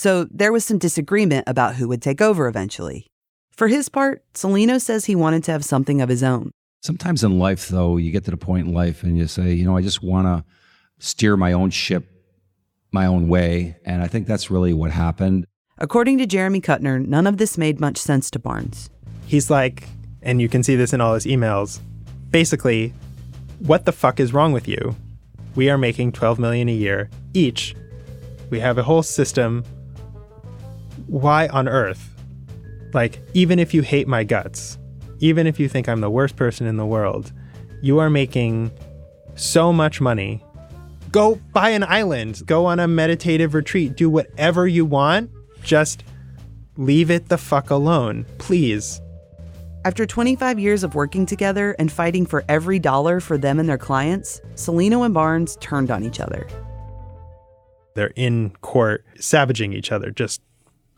So 0.00 0.24
there 0.30 0.50
was 0.50 0.64
some 0.64 0.78
disagreement 0.78 1.44
about 1.46 1.74
who 1.74 1.86
would 1.88 2.00
take 2.00 2.22
over 2.22 2.48
eventually. 2.48 3.06
For 3.50 3.68
his 3.68 3.90
part, 3.90 4.24
Cellino 4.32 4.80
says 4.80 5.04
he 5.04 5.14
wanted 5.14 5.44
to 5.44 5.52
have 5.52 5.62
something 5.62 6.00
of 6.00 6.08
his 6.08 6.22
own. 6.22 6.52
Sometimes 6.80 7.22
in 7.22 7.38
life, 7.38 7.68
though, 7.68 7.98
you 7.98 8.10
get 8.10 8.24
to 8.24 8.30
the 8.30 8.38
point 8.38 8.66
in 8.66 8.72
life 8.72 9.02
and 9.02 9.18
you 9.18 9.26
say, 9.26 9.52
you 9.52 9.66
know, 9.66 9.76
I 9.76 9.82
just 9.82 10.02
want 10.02 10.26
to 10.26 10.42
steer 11.04 11.36
my 11.36 11.52
own 11.52 11.68
ship 11.68 12.06
my 12.92 13.04
own 13.04 13.28
way. 13.28 13.76
And 13.84 14.00
I 14.02 14.06
think 14.06 14.26
that's 14.26 14.50
really 14.50 14.72
what 14.72 14.90
happened. 14.90 15.44
According 15.76 16.16
to 16.16 16.26
Jeremy 16.26 16.62
Kutner, 16.62 17.06
none 17.06 17.26
of 17.26 17.36
this 17.36 17.58
made 17.58 17.78
much 17.78 17.98
sense 17.98 18.30
to 18.30 18.38
Barnes. 18.38 18.88
He's 19.26 19.50
like, 19.50 19.86
and 20.22 20.40
you 20.40 20.48
can 20.48 20.62
see 20.62 20.76
this 20.76 20.94
in 20.94 21.02
all 21.02 21.12
his 21.12 21.26
emails, 21.26 21.78
basically, 22.30 22.94
what 23.58 23.84
the 23.84 23.92
fuck 23.92 24.18
is 24.18 24.32
wrong 24.32 24.54
with 24.54 24.66
you? 24.66 24.96
We 25.54 25.68
are 25.68 25.76
making 25.76 26.12
12 26.12 26.38
million 26.38 26.70
a 26.70 26.72
year 26.72 27.10
each. 27.34 27.76
We 28.48 28.60
have 28.60 28.78
a 28.78 28.82
whole 28.82 29.02
system. 29.02 29.62
Why 31.10 31.48
on 31.48 31.66
earth? 31.66 32.14
Like, 32.94 33.18
even 33.34 33.58
if 33.58 33.74
you 33.74 33.82
hate 33.82 34.06
my 34.06 34.22
guts, 34.22 34.78
even 35.18 35.48
if 35.48 35.58
you 35.58 35.68
think 35.68 35.88
I'm 35.88 36.00
the 36.00 36.08
worst 36.08 36.36
person 36.36 36.68
in 36.68 36.76
the 36.76 36.86
world, 36.86 37.32
you 37.82 37.98
are 37.98 38.08
making 38.08 38.70
so 39.34 39.72
much 39.72 40.00
money. 40.00 40.40
Go 41.10 41.34
buy 41.52 41.70
an 41.70 41.82
island, 41.82 42.42
go 42.46 42.64
on 42.64 42.78
a 42.78 42.86
meditative 42.86 43.54
retreat, 43.54 43.96
do 43.96 44.08
whatever 44.08 44.68
you 44.68 44.84
want. 44.84 45.32
Just 45.64 46.04
leave 46.76 47.10
it 47.10 47.28
the 47.28 47.38
fuck 47.38 47.70
alone, 47.70 48.24
please. 48.38 49.00
After 49.84 50.06
25 50.06 50.60
years 50.60 50.84
of 50.84 50.94
working 50.94 51.26
together 51.26 51.74
and 51.80 51.90
fighting 51.90 52.24
for 52.24 52.44
every 52.48 52.78
dollar 52.78 53.18
for 53.18 53.36
them 53.36 53.58
and 53.58 53.68
their 53.68 53.78
clients, 53.78 54.40
Cellino 54.54 55.04
and 55.04 55.12
Barnes 55.12 55.56
turned 55.56 55.90
on 55.90 56.04
each 56.04 56.20
other. 56.20 56.46
They're 57.96 58.12
in 58.14 58.50
court 58.60 59.04
savaging 59.18 59.72
each 59.72 59.90
other, 59.90 60.12
just 60.12 60.40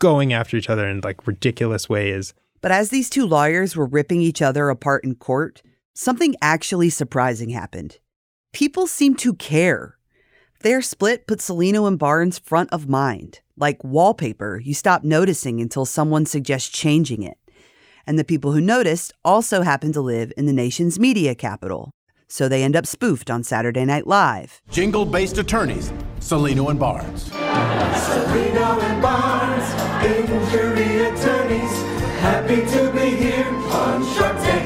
going 0.03 0.33
after 0.33 0.57
each 0.57 0.69
other 0.69 0.89
in 0.89 1.01
like 1.01 1.29
ridiculous 1.29 1.89
ways. 1.89 2.35
But 2.61 2.73
as 2.73 2.91
these 2.91 3.09
two 3.09 3.25
lawyers 3.25 3.77
were 3.77 3.87
ripping 3.87 4.21
each 4.21 4.43
other 4.43 4.69
apart 4.69 5.05
in 5.05 5.15
court, 5.15 5.63
something 5.95 6.35
actually 6.43 6.91
surprising 6.91 7.51
happened. 7.51 7.99
People 8.53 8.89
seemed 8.89 9.21
to 9.21 9.33
care. 9.35 9.99
Their 10.63 10.83
split 10.83 11.29
put 11.29 11.39
Cellino 11.39 11.87
and 11.87 12.01
Barnes 12.01 12.41
front 12.41 12.73
of 12.73 12.89
mind, 12.89 13.43
like 13.57 13.85
wallpaper 13.85 14.61
you 14.61 14.75
stop 14.75 15.05
noticing 15.05 15.61
until 15.61 15.85
someone 15.85 16.27
suggests 16.27 16.69
changing 16.69 17.23
it. 17.23 17.39
And 18.05 18.19
the 18.19 18.25
people 18.25 18.51
who 18.51 18.61
noticed 18.61 19.13
also 19.25 19.63
happen 19.63 19.93
to 19.93 20.01
live 20.01 20.33
in 20.37 20.47
the 20.47 20.53
nation's 20.53 20.99
media 20.99 21.37
capital. 21.37 21.93
So 22.33 22.49
they 22.49 22.63
end 22.65 22.77
up 22.77 22.87
spoofed 22.87 23.31
on 23.31 23.45
Saturday 23.45 23.85
Night 23.85 24.07
Live. 24.07 24.63
Jingle 24.71 25.05
based 25.05 25.37
attorneys, 25.37 25.93
Cellino 26.19 26.71
and 26.71 26.81
Barnes. 26.81 27.29
Cellino 27.29 28.83
and 28.83 29.03
Barnes, 29.03 29.69
injury 30.03 31.05
attorneys, 31.05 31.73
happy 32.23 32.65
to 32.71 32.91
be 32.91 33.17
here 33.17 33.45
on 33.45 34.03
Shark 34.15 34.35
Tank. 34.39 34.65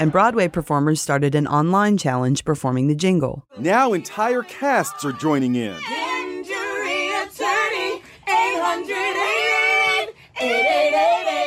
And 0.00 0.10
Broadway 0.10 0.48
performers 0.48 1.00
started 1.00 1.36
an 1.36 1.46
online 1.46 1.96
challenge 1.96 2.44
performing 2.44 2.88
the 2.88 2.96
jingle. 2.96 3.46
Now 3.56 3.92
entire 3.92 4.42
casts 4.42 5.04
are 5.04 5.12
joining 5.12 5.54
in. 5.54 5.76
Injury 5.76 7.10
attorney, 7.10 8.02
800 8.26 8.90
8888. 10.40 11.39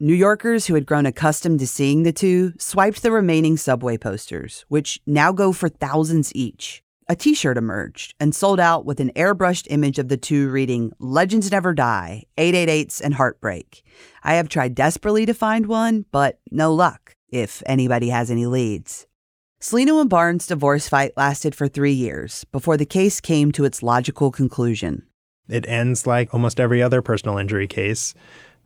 New 0.00 0.14
Yorkers 0.14 0.66
who 0.66 0.74
had 0.74 0.86
grown 0.86 1.06
accustomed 1.06 1.58
to 1.58 1.66
seeing 1.66 2.04
the 2.04 2.12
two 2.12 2.52
swiped 2.56 3.02
the 3.02 3.10
remaining 3.10 3.56
subway 3.56 3.98
posters, 3.98 4.64
which 4.68 5.00
now 5.08 5.32
go 5.32 5.52
for 5.52 5.68
thousands 5.68 6.32
each. 6.36 6.84
A 7.08 7.16
t 7.16 7.34
shirt 7.34 7.58
emerged 7.58 8.14
and 8.20 8.32
sold 8.32 8.60
out 8.60 8.84
with 8.84 9.00
an 9.00 9.10
airbrushed 9.16 9.66
image 9.70 9.98
of 9.98 10.06
the 10.06 10.16
two 10.16 10.50
reading 10.50 10.92
Legends 11.00 11.50
Never 11.50 11.74
Die, 11.74 12.22
888s, 12.36 13.00
and 13.00 13.14
Heartbreak. 13.14 13.82
I 14.22 14.34
have 14.34 14.48
tried 14.48 14.76
desperately 14.76 15.26
to 15.26 15.34
find 15.34 15.66
one, 15.66 16.04
but 16.12 16.38
no 16.52 16.72
luck, 16.72 17.16
if 17.28 17.60
anybody 17.66 18.10
has 18.10 18.30
any 18.30 18.46
leads. 18.46 19.08
Cellino 19.60 20.00
and 20.00 20.08
Barnes' 20.08 20.46
divorce 20.46 20.88
fight 20.88 21.10
lasted 21.16 21.56
for 21.56 21.66
three 21.66 21.90
years 21.90 22.44
before 22.52 22.76
the 22.76 22.86
case 22.86 23.20
came 23.20 23.50
to 23.50 23.64
its 23.64 23.82
logical 23.82 24.30
conclusion. 24.30 25.02
It 25.48 25.66
ends 25.66 26.06
like 26.06 26.32
almost 26.32 26.60
every 26.60 26.80
other 26.80 27.02
personal 27.02 27.36
injury 27.36 27.66
case, 27.66 28.14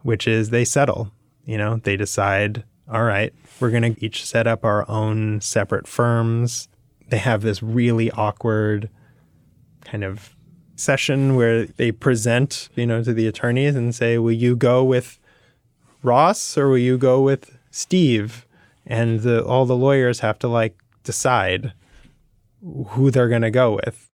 which 0.02 0.28
is 0.28 0.50
they 0.50 0.66
settle. 0.66 1.10
You 1.44 1.58
know, 1.58 1.76
they 1.76 1.96
decide, 1.96 2.64
all 2.90 3.04
right, 3.04 3.32
we're 3.60 3.70
going 3.70 3.94
to 3.94 4.04
each 4.04 4.24
set 4.24 4.46
up 4.46 4.64
our 4.64 4.88
own 4.88 5.40
separate 5.40 5.86
firms. 5.86 6.68
They 7.08 7.18
have 7.18 7.42
this 7.42 7.62
really 7.62 8.10
awkward 8.12 8.88
kind 9.84 10.04
of 10.04 10.36
session 10.76 11.36
where 11.36 11.66
they 11.66 11.92
present, 11.92 12.68
you 12.74 12.86
know, 12.86 13.02
to 13.02 13.12
the 13.12 13.26
attorneys 13.26 13.76
and 13.76 13.94
say, 13.94 14.18
will 14.18 14.32
you 14.32 14.56
go 14.56 14.84
with 14.84 15.18
Ross 16.02 16.56
or 16.56 16.68
will 16.68 16.78
you 16.78 16.98
go 16.98 17.20
with 17.22 17.58
Steve? 17.70 18.46
And 18.86 19.20
the, 19.20 19.44
all 19.44 19.66
the 19.66 19.76
lawyers 19.76 20.20
have 20.20 20.38
to 20.40 20.48
like 20.48 20.76
decide 21.04 21.72
who 22.88 23.10
they're 23.10 23.28
going 23.28 23.42
to 23.42 23.50
go 23.50 23.78
with. 23.84 24.08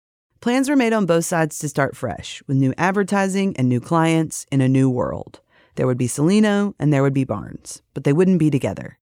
Plans 0.41 0.69
were 0.69 0.75
made 0.75 0.93
on 0.93 1.07
both 1.07 1.25
sides 1.25 1.57
to 1.59 1.69
start 1.69 1.95
fresh, 1.95 2.43
with 2.47 2.57
new 2.57 2.73
advertising 2.77 3.55
and 3.57 3.67
new 3.67 3.79
clients 3.79 4.45
in 4.51 4.61
a 4.61 4.69
new 4.69 4.89
world. 4.89 5.39
There 5.75 5.87
would 5.87 5.97
be 5.97 6.07
Cellino 6.07 6.73
and 6.79 6.91
there 6.91 7.03
would 7.03 7.13
be 7.13 7.23
Barnes, 7.23 7.81
but 7.93 8.03
they 8.03 8.13
wouldn't 8.13 8.39
be 8.39 8.49
together. 8.49 8.97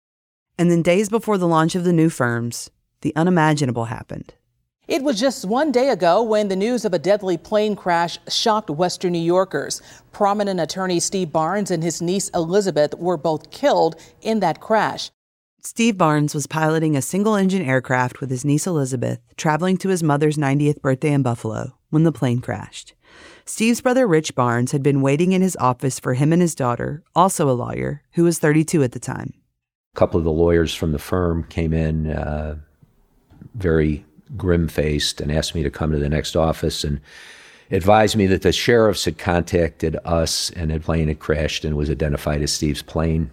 And 0.58 0.70
then, 0.70 0.82
days 0.82 1.10
before 1.10 1.38
the 1.38 1.48
launch 1.48 1.76
of 1.76 1.84
the 1.84 1.94
new 1.94 2.10
firms, 2.10 2.70
the 3.02 3.16
unimaginable 3.16 3.86
happened. 3.86 4.34
It 4.88 5.02
was 5.02 5.20
just 5.20 5.46
one 5.46 5.72
day 5.72 5.90
ago 5.90 6.22
when 6.22 6.50
the 6.50 6.56
news 6.56 6.84
of 6.84 6.94
a 6.94 7.00
deadly 7.00 7.38
plane 7.38 7.76
crash 7.76 8.20
shocked 8.28 8.70
Western 8.70 9.14
New 9.14 9.20
Yorkers. 9.20 9.82
Prominent 10.12 10.60
attorney 10.60 11.00
Steve 11.00 11.32
Barnes 11.32 11.72
and 11.72 11.82
his 11.82 12.02
niece 12.02 12.30
Elizabeth 12.30 12.94
were 12.96 13.18
both 13.18 13.50
killed 13.50 13.96
in 14.22 14.42
that 14.42 14.60
crash. 14.60 15.10
Steve 15.62 15.98
Barnes 15.98 16.36
was 16.36 16.48
piloting 16.48 16.98
a 16.98 17.02
single 17.02 17.36
engine 17.36 17.62
aircraft 17.62 18.20
with 18.20 18.30
his 18.30 18.44
niece 18.44 18.68
Elizabeth, 18.68 19.20
traveling 19.38 19.78
to 19.78 19.88
his 19.88 20.04
mother's 20.04 20.38
90th 20.38 20.82
birthday 20.82 21.14
in 21.14 21.24
Buffalo, 21.24 21.78
when 21.90 22.04
the 22.04 22.12
plane 22.12 22.42
crashed. 22.42 22.94
Steve's 23.46 23.82
brother 23.82 24.08
Rich 24.08 24.36
Barnes 24.36 24.72
had 24.72 24.82
been 24.82 25.02
waiting 25.02 25.34
in 25.34 25.42
his 25.42 25.58
office 25.58 26.00
for 26.00 26.14
him 26.14 26.32
and 26.32 26.42
his 26.42 26.56
daughter, 26.56 27.04
also 27.14 27.50
a 27.50 27.52
lawyer, 27.52 28.02
who 28.14 28.24
was 28.24 28.40
32 28.40 28.84
at 28.84 28.94
the 28.94 29.00
time. 29.00 29.34
A 29.96 30.00
couple 30.00 30.18
of 30.18 30.24
the 30.24 30.32
lawyers 30.32 30.74
from 30.74 30.94
the 30.94 31.00
firm 31.00 31.44
came 31.50 31.74
in 31.74 32.12
uh, 32.12 32.56
very 33.56 34.06
grim 34.38 34.70
faced 34.70 35.20
and 35.20 35.32
asked 35.32 35.56
me 35.56 35.62
to 35.62 35.70
come 35.70 35.92
to 35.92 36.00
the 36.00 36.10
next 36.10 36.38
office 36.38 36.86
and 36.86 37.02
advised 37.70 38.16
me 38.16 38.28
that 38.28 38.44
the 38.44 38.54
sheriffs 38.54 39.06
had 39.06 39.18
contacted 39.18 39.98
us 40.06 40.50
and 40.52 40.72
the 40.72 40.80
plane 40.80 41.10
had 41.10 41.20
crashed 41.20 41.66
and 41.66 41.76
was 41.76 41.90
identified 41.90 42.42
as 42.42 42.54
Steve's 42.54 42.82
plane. 42.82 43.30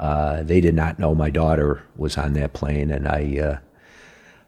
Uh, 0.00 0.42
they 0.42 0.60
did 0.60 0.74
not 0.74 0.98
know 0.98 1.14
my 1.14 1.30
daughter 1.30 1.82
was 1.96 2.18
on 2.18 2.32
that 2.32 2.52
plane, 2.52 2.90
and 2.90 3.08
I, 3.08 3.38
uh, 3.38 3.58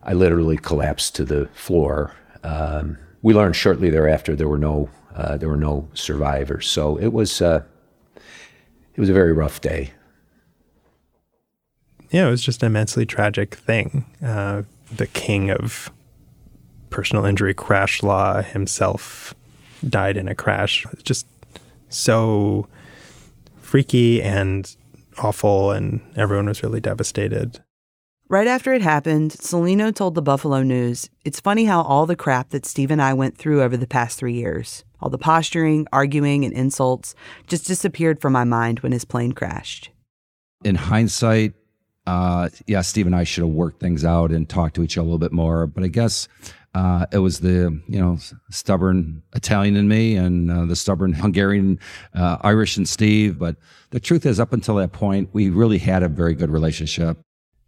I 0.03 0.15
literally 0.15 0.57
collapsed 0.57 1.15
to 1.17 1.25
the 1.25 1.47
floor. 1.55 2.13
Um, 2.45 2.99
we 3.23 3.35
learned 3.35 3.57
shortly 3.57 3.91
thereafter 3.91 4.35
there 4.35 4.49
were 4.49 4.59
no 4.59 4.89
uh, 5.15 5.37
there 5.37 5.49
were 5.49 5.57
no 5.57 5.89
survivors. 5.95 6.69
So 6.69 6.97
it 6.97 7.13
was 7.13 7.43
uh, 7.43 7.63
it 8.95 9.01
was 9.01 9.09
a 9.09 9.15
very 9.15 9.33
rough 9.33 9.61
day. 9.61 9.93
Yeah, 12.11 12.27
it 12.27 12.31
was 12.31 12.43
just 12.43 12.63
an 12.63 12.67
immensely 12.67 13.07
tragic 13.07 13.55
thing. 13.55 14.05
Uh, 14.25 14.63
the 14.95 15.07
king 15.07 15.51
of 15.51 15.93
personal 16.91 17.25
injury 17.25 17.55
crash 17.55 18.03
law 18.03 18.43
himself 18.43 19.35
died 19.89 20.17
in 20.17 20.27
a 20.27 20.35
crash. 20.35 20.87
Just 21.05 21.27
so 21.89 22.67
freaky 23.61 24.21
and 24.23 24.75
awful, 25.19 25.71
and 25.71 26.01
everyone 26.17 26.47
was 26.47 26.63
really 26.63 26.81
devastated. 26.81 27.61
Right 28.31 28.47
after 28.47 28.73
it 28.73 28.81
happened, 28.81 29.33
Cellino 29.33 29.93
told 29.93 30.15
the 30.15 30.23
Buffalo 30.23 30.63
News, 30.63 31.11
It's 31.25 31.41
funny 31.41 31.65
how 31.65 31.83
all 31.83 32.07
the 32.07 32.15
crap 32.15 32.51
that 32.51 32.65
Steve 32.65 32.93
and 32.93 33.03
I 33.03 33.13
went 33.13 33.37
through 33.37 33.61
over 33.61 33.77
the 33.77 33.89
past 33.89 34.21
three 34.21 34.35
years, 34.35 34.85
all 35.01 35.11
the 35.11 35.19
posturing, 35.19 35.89
arguing, 35.93 36.45
and 36.45 36.55
insults, 36.55 37.17
just 37.49 37.67
disappeared 37.67 38.21
from 38.21 38.33
my 38.33 38.45
mind 38.45 38.81
when 38.81 38.93
his 38.93 39.05
plane 39.05 39.33
crashed. 39.33 39.91
In 40.63 40.77
hindsight, 40.77 41.55
uh, 42.07 42.51
yeah, 42.69 42.83
Steve 42.83 43.07
and 43.07 43.17
I 43.17 43.25
should 43.25 43.43
have 43.43 43.53
worked 43.53 43.81
things 43.81 44.05
out 44.05 44.31
and 44.31 44.49
talked 44.49 44.77
to 44.77 44.85
each 44.85 44.97
other 44.97 45.03
a 45.03 45.07
little 45.07 45.19
bit 45.19 45.33
more. 45.33 45.67
But 45.67 45.83
I 45.83 45.89
guess 45.89 46.29
uh, 46.73 47.07
it 47.11 47.19
was 47.19 47.41
the 47.41 47.83
you 47.89 47.99
know 47.99 48.17
stubborn 48.49 49.25
Italian 49.35 49.75
in 49.75 49.89
me 49.89 50.15
and 50.15 50.53
uh, 50.53 50.67
the 50.67 50.77
stubborn 50.77 51.15
Hungarian 51.15 51.81
uh, 52.15 52.37
Irish 52.43 52.79
in 52.79 52.87
Steve. 52.87 53.41
But 53.41 53.57
the 53.91 53.99
truth 53.99 54.25
is, 54.25 54.39
up 54.39 54.53
until 54.53 54.77
that 54.77 54.93
point, 54.93 55.31
we 55.33 55.51
really 55.51 55.79
had 55.79 56.05
a 56.05 56.09
very 56.09 56.35
good 56.35 56.51
relationship. 56.51 57.19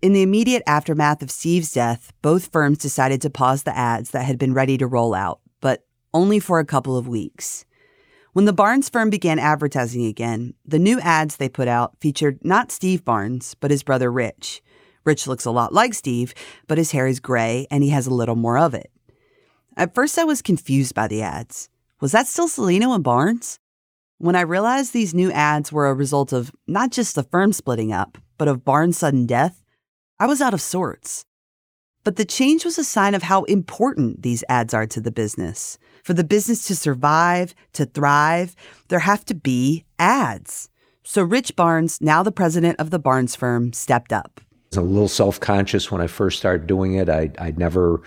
In 0.03 0.13
the 0.13 0.23
immediate 0.23 0.65
aftermath 0.67 1.23
of 1.23 1.31
Steve's 1.31 1.71
death, 1.71 2.13
both 2.23 2.51
firms 2.51 2.79
decided 2.79 3.23
to 3.23 3.31
pause 3.31 3.63
the 3.63 3.77
ads 3.77 4.11
that 4.11 4.25
had 4.25 4.37
been 4.37 4.53
ready 4.53 4.77
to 4.79 4.87
roll 4.89 5.15
out. 5.15 5.39
But 5.61 5.87
only 6.13 6.41
for 6.41 6.59
a 6.59 6.65
couple 6.65 6.97
of 6.97 7.07
weeks. 7.07 7.65
When 8.33 8.45
the 8.45 8.53
Barnes 8.53 8.89
firm 8.89 9.11
began 9.11 9.39
advertising 9.39 10.05
again, 10.07 10.55
the 10.67 10.81
new 10.81 10.99
ads 10.99 11.37
they 11.37 11.49
put 11.49 11.69
out 11.69 11.97
featured 12.01 12.41
not 12.43 12.73
Steve 12.73 13.05
Barnes, 13.05 13.55
but 13.61 13.71
his 13.71 13.85
brother 13.85 14.11
Rich. 14.11 14.61
Rich 15.05 15.29
looks 15.29 15.45
a 15.45 15.53
lot 15.53 15.73
like 15.73 15.95
Steve, 15.95 16.35
but 16.67 16.79
his 16.79 16.91
hair 16.91 17.07
is 17.07 17.21
gray 17.21 17.69
and 17.71 17.85
he 17.85 17.91
has 17.91 18.09
a 18.09 18.15
little 18.15 18.35
more 18.35 18.59
of 18.59 18.75
it. 18.75 18.91
At 19.77 19.95
first, 19.95 20.19
I 20.19 20.25
was 20.25 20.43
confused 20.43 20.97
by 20.97 21.07
the 21.07 21.23
ads. 21.23 21.69
Was 22.01 22.11
that 22.11 22.27
still 22.27 22.49
Cellino 22.49 22.93
and 22.93 23.05
Barnes? 23.05 23.61
When 24.19 24.35
I 24.35 24.41
realized 24.41 24.93
these 24.93 25.15
new 25.15 25.31
ads 25.31 25.71
were 25.71 25.87
a 25.87 25.95
result 25.95 26.33
of 26.33 26.51
not 26.67 26.91
just 26.91 27.15
the 27.15 27.23
firm 27.23 27.53
splitting 27.53 27.93
up, 27.93 28.19
but 28.37 28.49
of 28.49 28.65
Barnes' 28.65 28.99
sudden 28.99 29.27
death, 29.27 29.62
I 30.23 30.27
was 30.27 30.41
out 30.41 30.55
of 30.55 30.61
sorts. 30.61 31.25
But 32.05 32.15
the 32.15 32.25
change 32.25 32.65
was 32.65 32.79
a 32.79 32.85
sign 32.85 33.17
of 33.17 33.25
how 33.25 33.43
important 33.43 34.23
these 34.23 34.45
ads 34.49 34.73
are 34.73 34.87
to 34.87 35.01
the 35.01 35.11
business. 35.11 35.79
For 36.05 36.15
the 36.15 36.23
business 36.23 36.65
to 36.69 36.77
survive, 36.77 37.57
to 37.73 37.87
thrive, 37.87 38.55
there 38.87 39.01
have 39.01 39.25
to 39.25 39.35
be 39.35 39.85
ads. 39.99 40.69
So 41.03 41.25
Rich 41.25 41.57
Barnes, 41.57 42.01
now 42.01 42.23
the 42.23 42.31
president 42.31 42.79
of 42.79 42.91
the 42.91 43.01
Barnes 43.01 43.35
firm, 43.35 43.73
stepped 43.73 44.13
up. 44.13 44.41
I 44.41 44.63
was 44.69 44.77
a 44.77 44.83
little 44.83 45.09
self 45.09 45.41
conscious 45.41 45.91
when 45.91 46.01
I 46.01 46.07
first 46.07 46.39
started 46.39 46.69
doing 46.69 46.95
it. 46.95 47.09
I, 47.09 47.33
would 47.41 47.59
never 47.59 48.01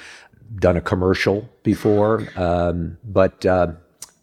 done 0.55 0.77
a 0.77 0.81
commercial 0.81 1.49
before, 1.63 2.29
um, 2.37 2.97
but 3.03 3.45
uh, 3.45 3.73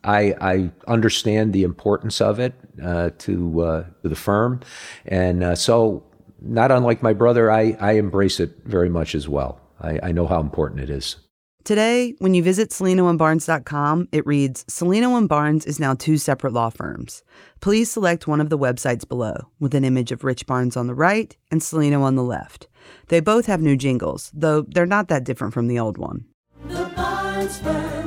I, 0.03 0.35
I, 0.41 0.71
understand 0.89 1.53
the 1.53 1.63
importance 1.63 2.23
of 2.23 2.41
it 2.41 2.55
uh, 2.83 3.11
to, 3.19 3.61
uh, 3.61 3.85
to, 4.03 4.09
the 4.09 4.17
firm. 4.17 4.61
And 5.05 5.45
uh, 5.45 5.55
so, 5.57 6.05
not 6.45 6.71
unlike 6.71 7.03
my 7.03 7.13
brother, 7.13 7.51
I, 7.51 7.77
I 7.81 7.93
embrace 7.93 8.41
it 8.41 8.57
very 8.65 8.89
much 8.89 9.15
as 9.15 9.29
well. 9.29 9.61
I, 9.81 9.99
I 10.03 10.13
know 10.13 10.27
how 10.27 10.41
important 10.41 10.81
it 10.81 10.91
is. 10.91 11.17
Today, 11.65 12.15
when 12.19 12.35
you 12.35 12.43
visit 12.43 12.71
CellinoandBarnes.com, 12.71 14.09
it 14.11 14.27
reads 14.27 14.65
Cellino 14.65 15.17
and 15.17 15.29
Barnes 15.29 15.65
is 15.65 15.79
now 15.79 15.95
two 15.95 16.19
separate 16.19 16.53
law 16.53 16.71
firms. 16.71 17.23
Please 17.61 17.89
select 17.89 18.27
one 18.27 18.41
of 18.41 18.51
the 18.51 18.59
websites 18.59 19.09
below, 19.09 19.49
with 19.61 19.73
an 19.77 19.85
image 19.85 20.11
of 20.11 20.25
Rich 20.25 20.47
Barnes 20.47 20.77
on 20.77 20.89
the 20.89 20.95
right 20.95 21.37
and 21.53 21.61
Cellino 21.61 22.01
on 22.03 22.17
the 22.17 22.25
left. 22.25 22.67
They 23.09 23.21
both 23.21 23.47
have 23.47 23.61
new 23.61 23.77
jingles, 23.77 24.33
though 24.35 24.63
they're 24.63 24.87
not 24.87 25.07
that 25.07 25.23
different 25.23 25.55
from 25.55 25.69
the 25.69 25.79
old 25.79 25.99
one. 25.99 26.25
The 26.65 26.91
Barnes 26.97 27.61
Firm, 27.61 28.02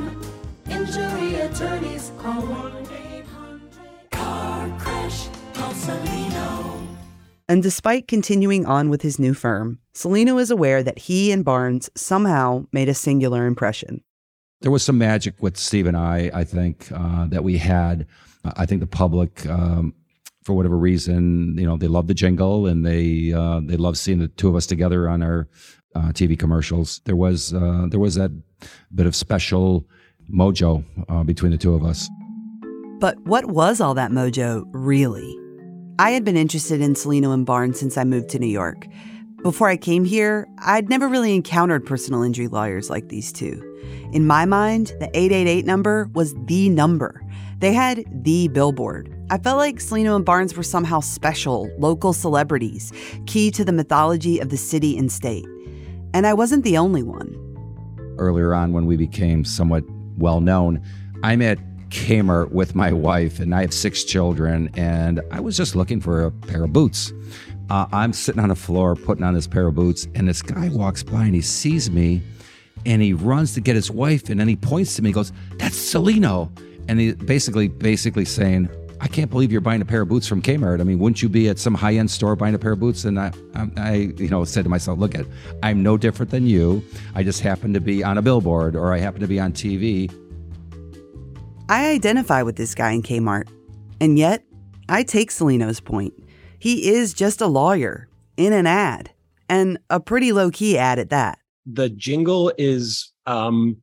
And 7.48 7.62
despite 7.62 8.08
continuing 8.08 8.66
on 8.66 8.88
with 8.88 9.02
his 9.02 9.18
new 9.18 9.32
firm, 9.32 9.78
Cellino 9.94 10.40
is 10.40 10.50
aware 10.50 10.82
that 10.82 10.98
he 10.98 11.30
and 11.30 11.44
Barnes 11.44 11.88
somehow 11.94 12.66
made 12.72 12.88
a 12.88 12.94
singular 12.94 13.46
impression. 13.46 14.02
There 14.62 14.72
was 14.72 14.82
some 14.82 14.98
magic 14.98 15.40
with 15.40 15.56
Steve 15.56 15.86
and 15.86 15.96
I, 15.96 16.30
I 16.34 16.42
think, 16.42 16.90
uh, 16.92 17.26
that 17.28 17.44
we 17.44 17.58
had. 17.58 18.06
I 18.56 18.66
think 18.66 18.80
the 18.80 18.86
public, 18.86 19.46
um, 19.46 19.94
for 20.42 20.54
whatever 20.54 20.76
reason, 20.76 21.56
you 21.58 21.66
know, 21.66 21.76
they 21.76 21.88
love 21.88 22.08
the 22.08 22.14
jingle 22.14 22.66
and 22.66 22.84
they 22.84 23.32
uh, 23.32 23.60
they 23.64 23.76
love 23.76 23.98
seeing 23.98 24.18
the 24.18 24.28
two 24.28 24.48
of 24.48 24.54
us 24.54 24.66
together 24.66 25.08
on 25.08 25.22
our 25.22 25.48
uh, 25.94 26.12
TV 26.12 26.38
commercials. 26.38 27.00
There 27.04 27.16
was 27.16 27.52
uh, 27.52 27.86
there 27.90 28.00
was 28.00 28.14
that 28.14 28.30
bit 28.94 29.06
of 29.06 29.16
special 29.16 29.84
mojo 30.32 30.84
uh, 31.08 31.24
between 31.24 31.52
the 31.52 31.58
two 31.58 31.74
of 31.74 31.84
us. 31.84 32.08
But 33.00 33.18
what 33.26 33.46
was 33.46 33.80
all 33.80 33.94
that 33.94 34.10
mojo 34.10 34.64
really? 34.72 35.45
I 35.98 36.10
had 36.10 36.24
been 36.24 36.36
interested 36.36 36.82
in 36.82 36.92
Cellino 36.92 37.32
and 37.32 37.46
Barnes 37.46 37.80
since 37.80 37.96
I 37.96 38.04
moved 38.04 38.28
to 38.30 38.38
New 38.38 38.46
York. 38.46 38.86
Before 39.42 39.68
I 39.68 39.78
came 39.78 40.04
here, 40.04 40.46
I'd 40.58 40.90
never 40.90 41.08
really 41.08 41.34
encountered 41.34 41.86
personal 41.86 42.22
injury 42.22 42.48
lawyers 42.48 42.90
like 42.90 43.08
these 43.08 43.32
two. 43.32 43.62
In 44.12 44.26
my 44.26 44.44
mind, 44.44 44.88
the 45.00 45.08
888 45.14 45.64
number 45.64 46.10
was 46.12 46.34
the 46.44 46.68
number. 46.68 47.22
They 47.60 47.72
had 47.72 48.04
the 48.10 48.48
billboard. 48.48 49.10
I 49.30 49.38
felt 49.38 49.56
like 49.56 49.76
Cellino 49.76 50.16
and 50.16 50.24
Barnes 50.24 50.54
were 50.54 50.62
somehow 50.62 51.00
special, 51.00 51.70
local 51.78 52.12
celebrities, 52.12 52.92
key 53.24 53.50
to 53.52 53.64
the 53.64 53.72
mythology 53.72 54.38
of 54.38 54.50
the 54.50 54.58
city 54.58 54.98
and 54.98 55.10
state. 55.10 55.46
And 56.12 56.26
I 56.26 56.34
wasn't 56.34 56.62
the 56.62 56.76
only 56.76 57.02
one. 57.02 57.34
Earlier 58.18 58.52
on, 58.52 58.74
when 58.74 58.84
we 58.84 58.98
became 58.98 59.46
somewhat 59.46 59.84
well 60.18 60.42
known, 60.42 60.82
I 61.22 61.36
met 61.36 61.58
Kmart 61.90 62.50
with 62.50 62.74
my 62.74 62.92
wife, 62.92 63.40
and 63.40 63.54
I 63.54 63.62
have 63.62 63.72
six 63.72 64.04
children, 64.04 64.70
and 64.74 65.20
I 65.30 65.40
was 65.40 65.56
just 65.56 65.76
looking 65.76 66.00
for 66.00 66.24
a 66.24 66.30
pair 66.30 66.64
of 66.64 66.72
boots. 66.72 67.12
Uh, 67.70 67.86
I'm 67.92 68.12
sitting 68.12 68.40
on 68.40 68.48
the 68.48 68.56
floor 68.56 68.94
putting 68.94 69.24
on 69.24 69.34
this 69.34 69.46
pair 69.46 69.66
of 69.66 69.74
boots, 69.74 70.06
and 70.14 70.28
this 70.28 70.42
guy 70.42 70.68
walks 70.68 71.02
by 71.02 71.24
and 71.24 71.34
he 71.34 71.40
sees 71.40 71.90
me, 71.90 72.22
and 72.84 73.02
he 73.02 73.12
runs 73.12 73.54
to 73.54 73.60
get 73.60 73.74
his 73.74 73.90
wife, 73.90 74.28
and 74.30 74.38
then 74.38 74.48
he 74.48 74.56
points 74.56 74.94
to 74.96 75.02
me, 75.02 75.08
and 75.08 75.14
goes, 75.14 75.32
"That's 75.58 75.76
Cellino," 75.76 76.50
and 76.88 77.00
he 77.00 77.12
basically, 77.12 77.68
basically 77.68 78.24
saying, 78.24 78.68
"I 79.00 79.08
can't 79.08 79.30
believe 79.30 79.50
you're 79.50 79.60
buying 79.60 79.82
a 79.82 79.84
pair 79.84 80.02
of 80.02 80.08
boots 80.08 80.26
from 80.26 80.42
Kmart. 80.42 80.80
I 80.80 80.84
mean, 80.84 80.98
wouldn't 80.98 81.22
you 81.22 81.28
be 81.28 81.48
at 81.48 81.58
some 81.58 81.74
high-end 81.74 82.10
store 82.10 82.36
buying 82.36 82.54
a 82.54 82.58
pair 82.58 82.72
of 82.72 82.80
boots?" 82.80 83.04
And 83.04 83.18
I, 83.18 83.32
I, 83.54 83.68
I 83.76 83.94
you 84.16 84.28
know, 84.28 84.44
said 84.44 84.64
to 84.64 84.70
myself, 84.70 84.98
"Look 84.98 85.14
at, 85.14 85.26
I'm 85.62 85.82
no 85.82 85.96
different 85.96 86.30
than 86.30 86.46
you. 86.46 86.84
I 87.14 87.22
just 87.22 87.40
happen 87.40 87.72
to 87.74 87.80
be 87.80 88.04
on 88.04 88.18
a 88.18 88.22
billboard, 88.22 88.76
or 88.76 88.92
I 88.92 88.98
happen 88.98 89.20
to 89.20 89.28
be 89.28 89.40
on 89.40 89.52
TV." 89.52 90.10
I 91.68 91.90
identify 91.90 92.42
with 92.42 92.54
this 92.56 92.76
guy 92.76 92.92
in 92.92 93.02
Kmart, 93.02 93.48
and 94.00 94.16
yet 94.18 94.44
I 94.88 95.02
take 95.02 95.32
Cellino's 95.32 95.80
point. 95.80 96.14
He 96.60 96.90
is 96.90 97.12
just 97.12 97.40
a 97.40 97.48
lawyer 97.48 98.08
in 98.36 98.52
an 98.52 98.68
ad, 98.68 99.10
and 99.48 99.78
a 99.90 99.98
pretty 99.98 100.32
low 100.32 100.50
key 100.52 100.78
ad 100.78 101.00
at 101.00 101.10
that. 101.10 101.40
The 101.66 101.88
jingle 101.88 102.52
is 102.56 103.12
um, 103.26 103.78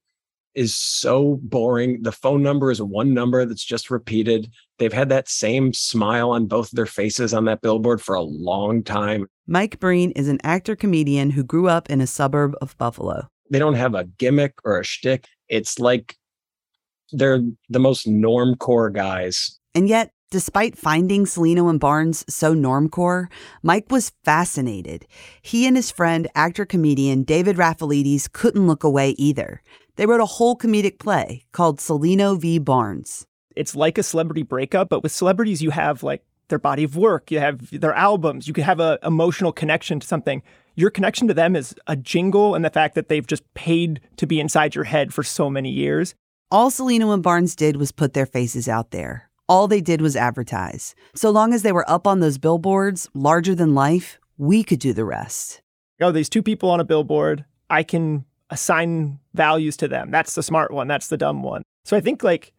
is 0.55 0.75
so 0.75 1.39
boring. 1.43 2.03
The 2.03 2.13
phone 2.13 2.41
number 2.41 2.71
is 2.71 2.81
one 2.81 3.13
number 3.13 3.43
that's 3.45 3.65
just 3.65 3.91
repeated. 3.91 4.49
They've 4.79 4.93
had 4.93 5.09
that 5.09 5.27
same 5.27 5.73
smile 5.73 6.31
on 6.31 6.45
both 6.45 6.71
their 6.71 6.85
faces 6.85 7.33
on 7.33 7.43
that 7.45 7.61
billboard 7.61 8.01
for 8.01 8.15
a 8.15 8.21
long 8.21 8.81
time. 8.83 9.27
Mike 9.45 9.79
Breen 9.81 10.11
is 10.11 10.29
an 10.29 10.39
actor 10.45 10.77
comedian 10.77 11.31
who 11.31 11.43
grew 11.43 11.67
up 11.67 11.89
in 11.89 11.99
a 11.99 12.07
suburb 12.07 12.55
of 12.61 12.77
Buffalo. 12.77 13.27
They 13.49 13.59
don't 13.59 13.73
have 13.73 13.93
a 13.93 14.05
gimmick 14.05 14.53
or 14.63 14.79
a 14.79 14.85
shtick. 14.85 15.27
It's 15.49 15.79
like 15.79 16.15
they're 17.13 17.41
the 17.69 17.79
most 17.79 18.07
normcore 18.07 18.91
guys. 18.93 19.59
And 19.75 19.87
yet, 19.87 20.11
despite 20.29 20.77
finding 20.77 21.25
Cellino 21.25 21.69
and 21.69 21.79
Barnes 21.79 22.25
so 22.27 22.55
normcore, 22.55 23.27
Mike 23.61 23.91
was 23.91 24.11
fascinated. 24.23 25.05
He 25.41 25.67
and 25.67 25.75
his 25.75 25.91
friend, 25.91 26.27
actor 26.35 26.65
comedian 26.65 27.23
David 27.23 27.57
Rafailedes, 27.57 28.31
couldn't 28.31 28.67
look 28.67 28.83
away 28.83 29.11
either. 29.11 29.61
They 29.95 30.07
wrote 30.07 30.21
a 30.21 30.25
whole 30.25 30.57
comedic 30.57 30.97
play 30.97 31.45
called 31.51 31.77
Cellino 31.79 32.39
v. 32.39 32.57
Barnes. 32.57 33.27
It's 33.55 33.75
like 33.75 33.99
a 33.99 34.03
celebrity 34.03 34.41
breakup, 34.41 34.89
but 34.89 35.03
with 35.03 35.11
celebrities, 35.11 35.61
you 35.61 35.69
have 35.69 36.01
like 36.01 36.23
their 36.47 36.59
body 36.59 36.83
of 36.83 36.97
work, 36.97 37.29
you 37.29 37.39
have 37.39 37.69
their 37.79 37.93
albums, 37.93 38.47
you 38.47 38.53
can 38.53 38.63
have 38.63 38.79
an 38.79 38.97
emotional 39.03 39.51
connection 39.51 39.99
to 39.99 40.07
something. 40.07 40.41
Your 40.75 40.89
connection 40.89 41.27
to 41.27 41.33
them 41.33 41.55
is 41.55 41.75
a 41.85 41.95
jingle 41.95 42.55
and 42.55 42.65
the 42.65 42.71
fact 42.71 42.95
that 42.95 43.07
they've 43.07 43.25
just 43.25 43.43
paid 43.53 44.01
to 44.17 44.25
be 44.25 44.39
inside 44.39 44.73
your 44.73 44.83
head 44.83 45.13
for 45.13 45.21
so 45.21 45.49
many 45.49 45.69
years. 45.69 46.15
All 46.53 46.69
Cellino 46.69 47.11
and 47.11 47.23
Barnes 47.23 47.55
did 47.55 47.77
was 47.77 47.91
put 47.91 48.13
their 48.13 48.27
faces 48.27 48.69
out 48.69 48.91
there. 48.91 49.27
All 49.49 49.67
they 49.67 49.81
did 49.81 50.01
was 50.01 50.15
advertise. 50.15 50.93
So 51.15 51.31
long 51.31 51.51
as 51.51 51.63
they 51.63 51.71
were 51.71 51.89
up 51.89 52.05
on 52.05 52.19
those 52.19 52.37
billboards, 52.37 53.09
larger 53.15 53.55
than 53.55 53.73
life, 53.73 54.19
we 54.37 54.63
could 54.63 54.77
do 54.77 54.93
the 54.93 55.03
rest. 55.03 55.63
Oh, 55.99 56.11
these 56.11 56.29
two 56.29 56.43
people 56.43 56.69
on 56.69 56.79
a 56.79 56.83
billboard, 56.83 57.43
I 57.71 57.81
can 57.81 58.25
assign 58.51 59.17
values 59.33 59.75
to 59.77 59.87
them. 59.87 60.11
That's 60.11 60.35
the 60.35 60.43
smart 60.43 60.71
one, 60.71 60.87
that's 60.87 61.07
the 61.07 61.17
dumb 61.17 61.41
one. 61.41 61.63
So 61.85 61.97
I 61.97 62.01
think 62.01 62.21
like 62.21 62.53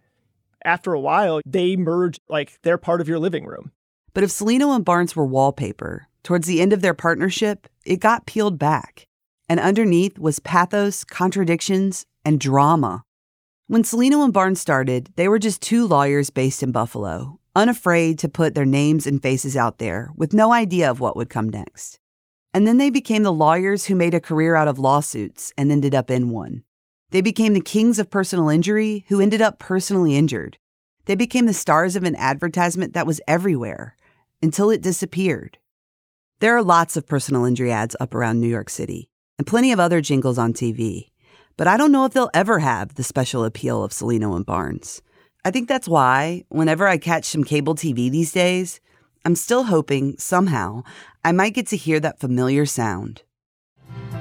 after 0.64 0.92
a 0.92 0.98
while, 0.98 1.40
they 1.46 1.76
merge 1.76 2.18
like 2.28 2.59
they're 2.62 2.78
part 2.78 3.00
of 3.00 3.07
your 3.07 3.20
living 3.20 3.44
room. 3.44 3.70
But 4.12 4.24
if 4.24 4.30
Cellino 4.30 4.74
and 4.74 4.85
Barnes 4.85 5.14
were 5.14 5.24
wallpaper, 5.24 6.09
towards 6.24 6.48
the 6.48 6.61
end 6.61 6.72
of 6.72 6.83
their 6.83 6.94
partnership, 6.94 7.68
it 7.87 8.00
got 8.00 8.26
peeled 8.26 8.59
back. 8.59 9.07
And 9.48 9.61
underneath 9.61 10.18
was 10.18 10.40
pathos, 10.40 11.04
contradictions, 11.04 12.07
and 12.24 12.40
drama. 12.40 13.04
When 13.66 13.83
Cellino 13.83 14.22
and 14.22 14.31
Barnes 14.31 14.61
started, 14.61 15.09
they 15.16 15.27
were 15.27 15.38
just 15.38 15.62
two 15.62 15.87
lawyers 15.87 16.29
based 16.29 16.62
in 16.62 16.70
Buffalo, 16.70 17.40
unafraid 17.57 18.18
to 18.18 18.29
put 18.29 18.55
their 18.55 18.66
names 18.66 19.07
and 19.07 19.22
faces 19.22 19.57
out 19.57 19.79
there, 19.79 20.10
with 20.15 20.35
no 20.35 20.52
idea 20.52 20.90
of 20.90 21.00
what 21.00 21.17
would 21.17 21.31
come 21.31 21.48
next. 21.48 21.98
And 22.52 22.67
then 22.67 22.77
they 22.77 22.90
became 22.90 23.23
the 23.23 23.33
lawyers 23.33 23.87
who 23.87 23.94
made 23.94 24.12
a 24.12 24.21
career 24.21 24.54
out 24.54 24.69
of 24.69 24.79
lawsuits 24.79 25.50
and 25.56 25.73
ended 25.73 25.94
up 25.94 26.10
in 26.10 26.29
one. 26.29 26.62
They 27.08 27.23
became 27.23 27.54
the 27.54 27.60
kings 27.62 27.98
of 27.98 28.10
personal 28.10 28.50
injury 28.50 29.06
who 29.08 29.19
ended 29.19 29.40
up 29.40 29.58
personally 29.58 30.15
injured. 30.15 30.58
They 31.06 31.15
became 31.15 31.46
the 31.46 31.54
stars 31.54 31.96
of 31.96 32.04
an 32.04 32.17
advertisement 32.17 32.92
that 32.92 33.06
was 33.06 33.23
everywhere 33.27 33.96
until 34.42 34.69
it 34.69 34.83
disappeared. 34.83 35.56
There 36.40 36.54
are 36.54 36.62
lots 36.62 36.98
of 36.98 37.06
personal 37.06 37.46
injury 37.46 37.73
ads 37.73 37.96
up 37.98 38.15
around 38.15 38.42
New 38.42 38.48
York 38.48 38.69
City 38.69 39.08
and 39.38 39.46
plenty 39.46 39.73
of 39.73 39.81
other 39.81 40.02
jingles 40.02 40.37
on 40.37 40.52
TV 40.52 41.12
but 41.57 41.67
I 41.67 41.77
don't 41.77 41.92
know 41.92 42.05
if 42.05 42.13
they'll 42.13 42.31
ever 42.35 42.59
have 42.59 42.94
the 42.94 43.05
special 43.05 43.44
appeal 43.44 43.83
of 43.83 43.92
Cellino 43.92 44.35
and 44.35 44.44
Barnes. 44.44 45.02
I 45.44 45.50
think 45.50 45.69
that's 45.69 45.88
why, 45.88 46.44
whenever 46.48 46.88
I 46.88 46.96
catch 46.96 47.27
some 47.27 47.44
cable 47.44 47.75
TV 47.75 48.11
these 48.11 48.33
days, 48.33 48.81
I'm 49.25 49.37
still 49.37 49.65
hoping, 49.65 50.17
somehow, 50.19 50.83
I 51.25 51.33
might 51.33 51.55
get 51.55 51.67
to 51.69 51.77
hear 51.77 52.00
that 52.00 52.19
familiar 52.19 52.67
sound. 52.67 53.23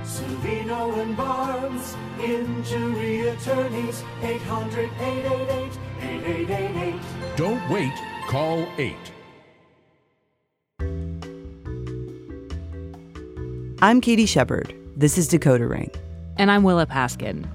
Cellino 0.03 1.01
and 1.01 1.15
Barnes 1.17 1.95
Injury 2.19 3.27
Attorneys, 3.27 4.03
800 4.21 4.89
888 4.99 5.77
8888. 6.01 6.95
Don't 7.35 7.69
wait, 7.69 7.93
call 8.27 8.67
8. 8.77 8.95
I'm 13.81 13.99
Katie 13.99 14.25
Shepherd. 14.25 14.73
This 14.95 15.17
is 15.17 15.27
Decoder 15.27 15.69
Ring. 15.69 15.91
And 16.37 16.49
I'm 16.49 16.63
Willa 16.63 16.87
Paskin. 16.87 17.47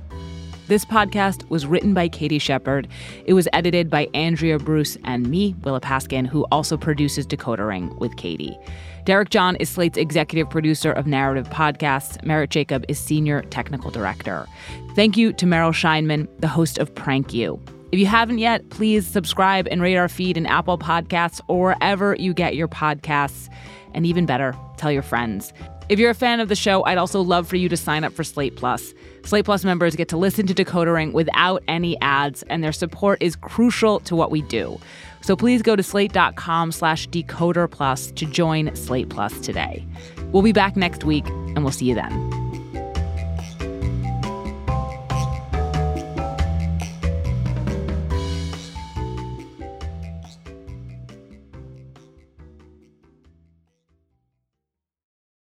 This 0.69 0.85
podcast 0.85 1.49
was 1.51 1.67
written 1.67 1.95
by 1.95 2.09
Katie 2.09 2.39
Shepherd. 2.39 2.87
It 3.25 3.33
was 3.33 3.49
edited 3.53 3.91
by 3.91 4.09
Andrea 4.15 4.59
Bruce 4.59 4.97
and 5.05 5.29
me, 5.29 5.57
Willa 5.65 5.81
Paskin, 5.81 6.27
who 6.27 6.47
also 6.53 6.77
produces 6.77 7.27
Decoder 7.27 7.67
Ring 7.67 7.97
with 7.99 8.17
Katie. 8.17 8.57
Derek 9.05 9.31
John 9.31 9.57
is 9.57 9.69
Slate's 9.69 9.99
executive 9.99 10.49
producer 10.49 10.93
of 10.93 11.07
narrative 11.07 11.49
podcasts. 11.49 12.23
Merritt 12.25 12.51
Jacob 12.51 12.85
is 12.89 13.01
senior 13.01 13.43
technical 13.43 13.91
director. 13.91 14.47
Thank 14.95 15.17
you 15.17 15.33
to 15.33 15.47
Meryl 15.47 15.73
Scheinman, 15.73 16.29
the 16.39 16.49
host 16.49 16.79
of 16.79 16.95
Prank 16.95 17.35
You. 17.35 17.61
If 17.91 17.99
you 17.99 18.07
haven't 18.07 18.39
yet, 18.39 18.69
please 18.69 19.07
subscribe 19.07 19.67
and 19.71 19.83
rate 19.83 19.97
our 19.97 20.09
feed 20.09 20.37
in 20.37 20.47
Apple 20.47 20.79
Podcasts 20.79 21.41
or 21.49 21.75
wherever 21.75 22.15
you 22.17 22.35
get 22.35 22.55
your 22.55 22.69
podcasts. 22.69 23.49
And 23.95 24.07
even 24.07 24.27
better, 24.27 24.55
tell 24.77 24.93
your 24.93 25.03
friends. 25.03 25.53
If 25.89 25.99
you're 25.99 26.11
a 26.11 26.15
fan 26.15 26.41
of 26.41 26.51
the 26.51 26.55
show, 26.55 26.85
I'd 26.85 26.99
also 26.99 27.23
love 27.23 27.49
for 27.49 27.57
you 27.57 27.69
to 27.71 27.77
sign 27.77 28.05
up 28.05 28.13
for 28.13 28.23
Slate 28.23 28.57
Plus. 28.57 28.93
Slate 29.25 29.47
Plus 29.47 29.65
members 29.65 29.97
get 29.97 30.09
to 30.09 30.19
listen 30.19 30.47
to 30.47 30.55
Decoder 30.55 30.93
Ring 30.93 31.15
without 31.15 31.63
any 31.67 31.99
ads, 32.03 32.43
and 32.45 32.63
their 32.63 32.73
support 32.73 33.23
is 33.23 33.37
crucial 33.37 33.99
to 34.01 34.15
what 34.15 34.31
we 34.31 34.43
do. 34.43 34.79
So 35.23 35.35
please 35.35 35.63
go 35.63 35.77
to 35.77 35.83
slate.com 35.83 36.73
slash 36.73 37.09
decoder 37.09 37.71
plus 37.71 38.11
to 38.13 38.27
join 38.27 38.75
Slate 38.77 39.09
Plus 39.09 39.41
today. 39.41 39.87
We'll 40.33 40.43
be 40.43 40.53
back 40.53 40.77
next 40.77 41.05
week, 41.05 41.27
and 41.27 41.65
we'll 41.65 41.73
see 41.73 41.87
you 41.87 41.95
then. 41.95 42.38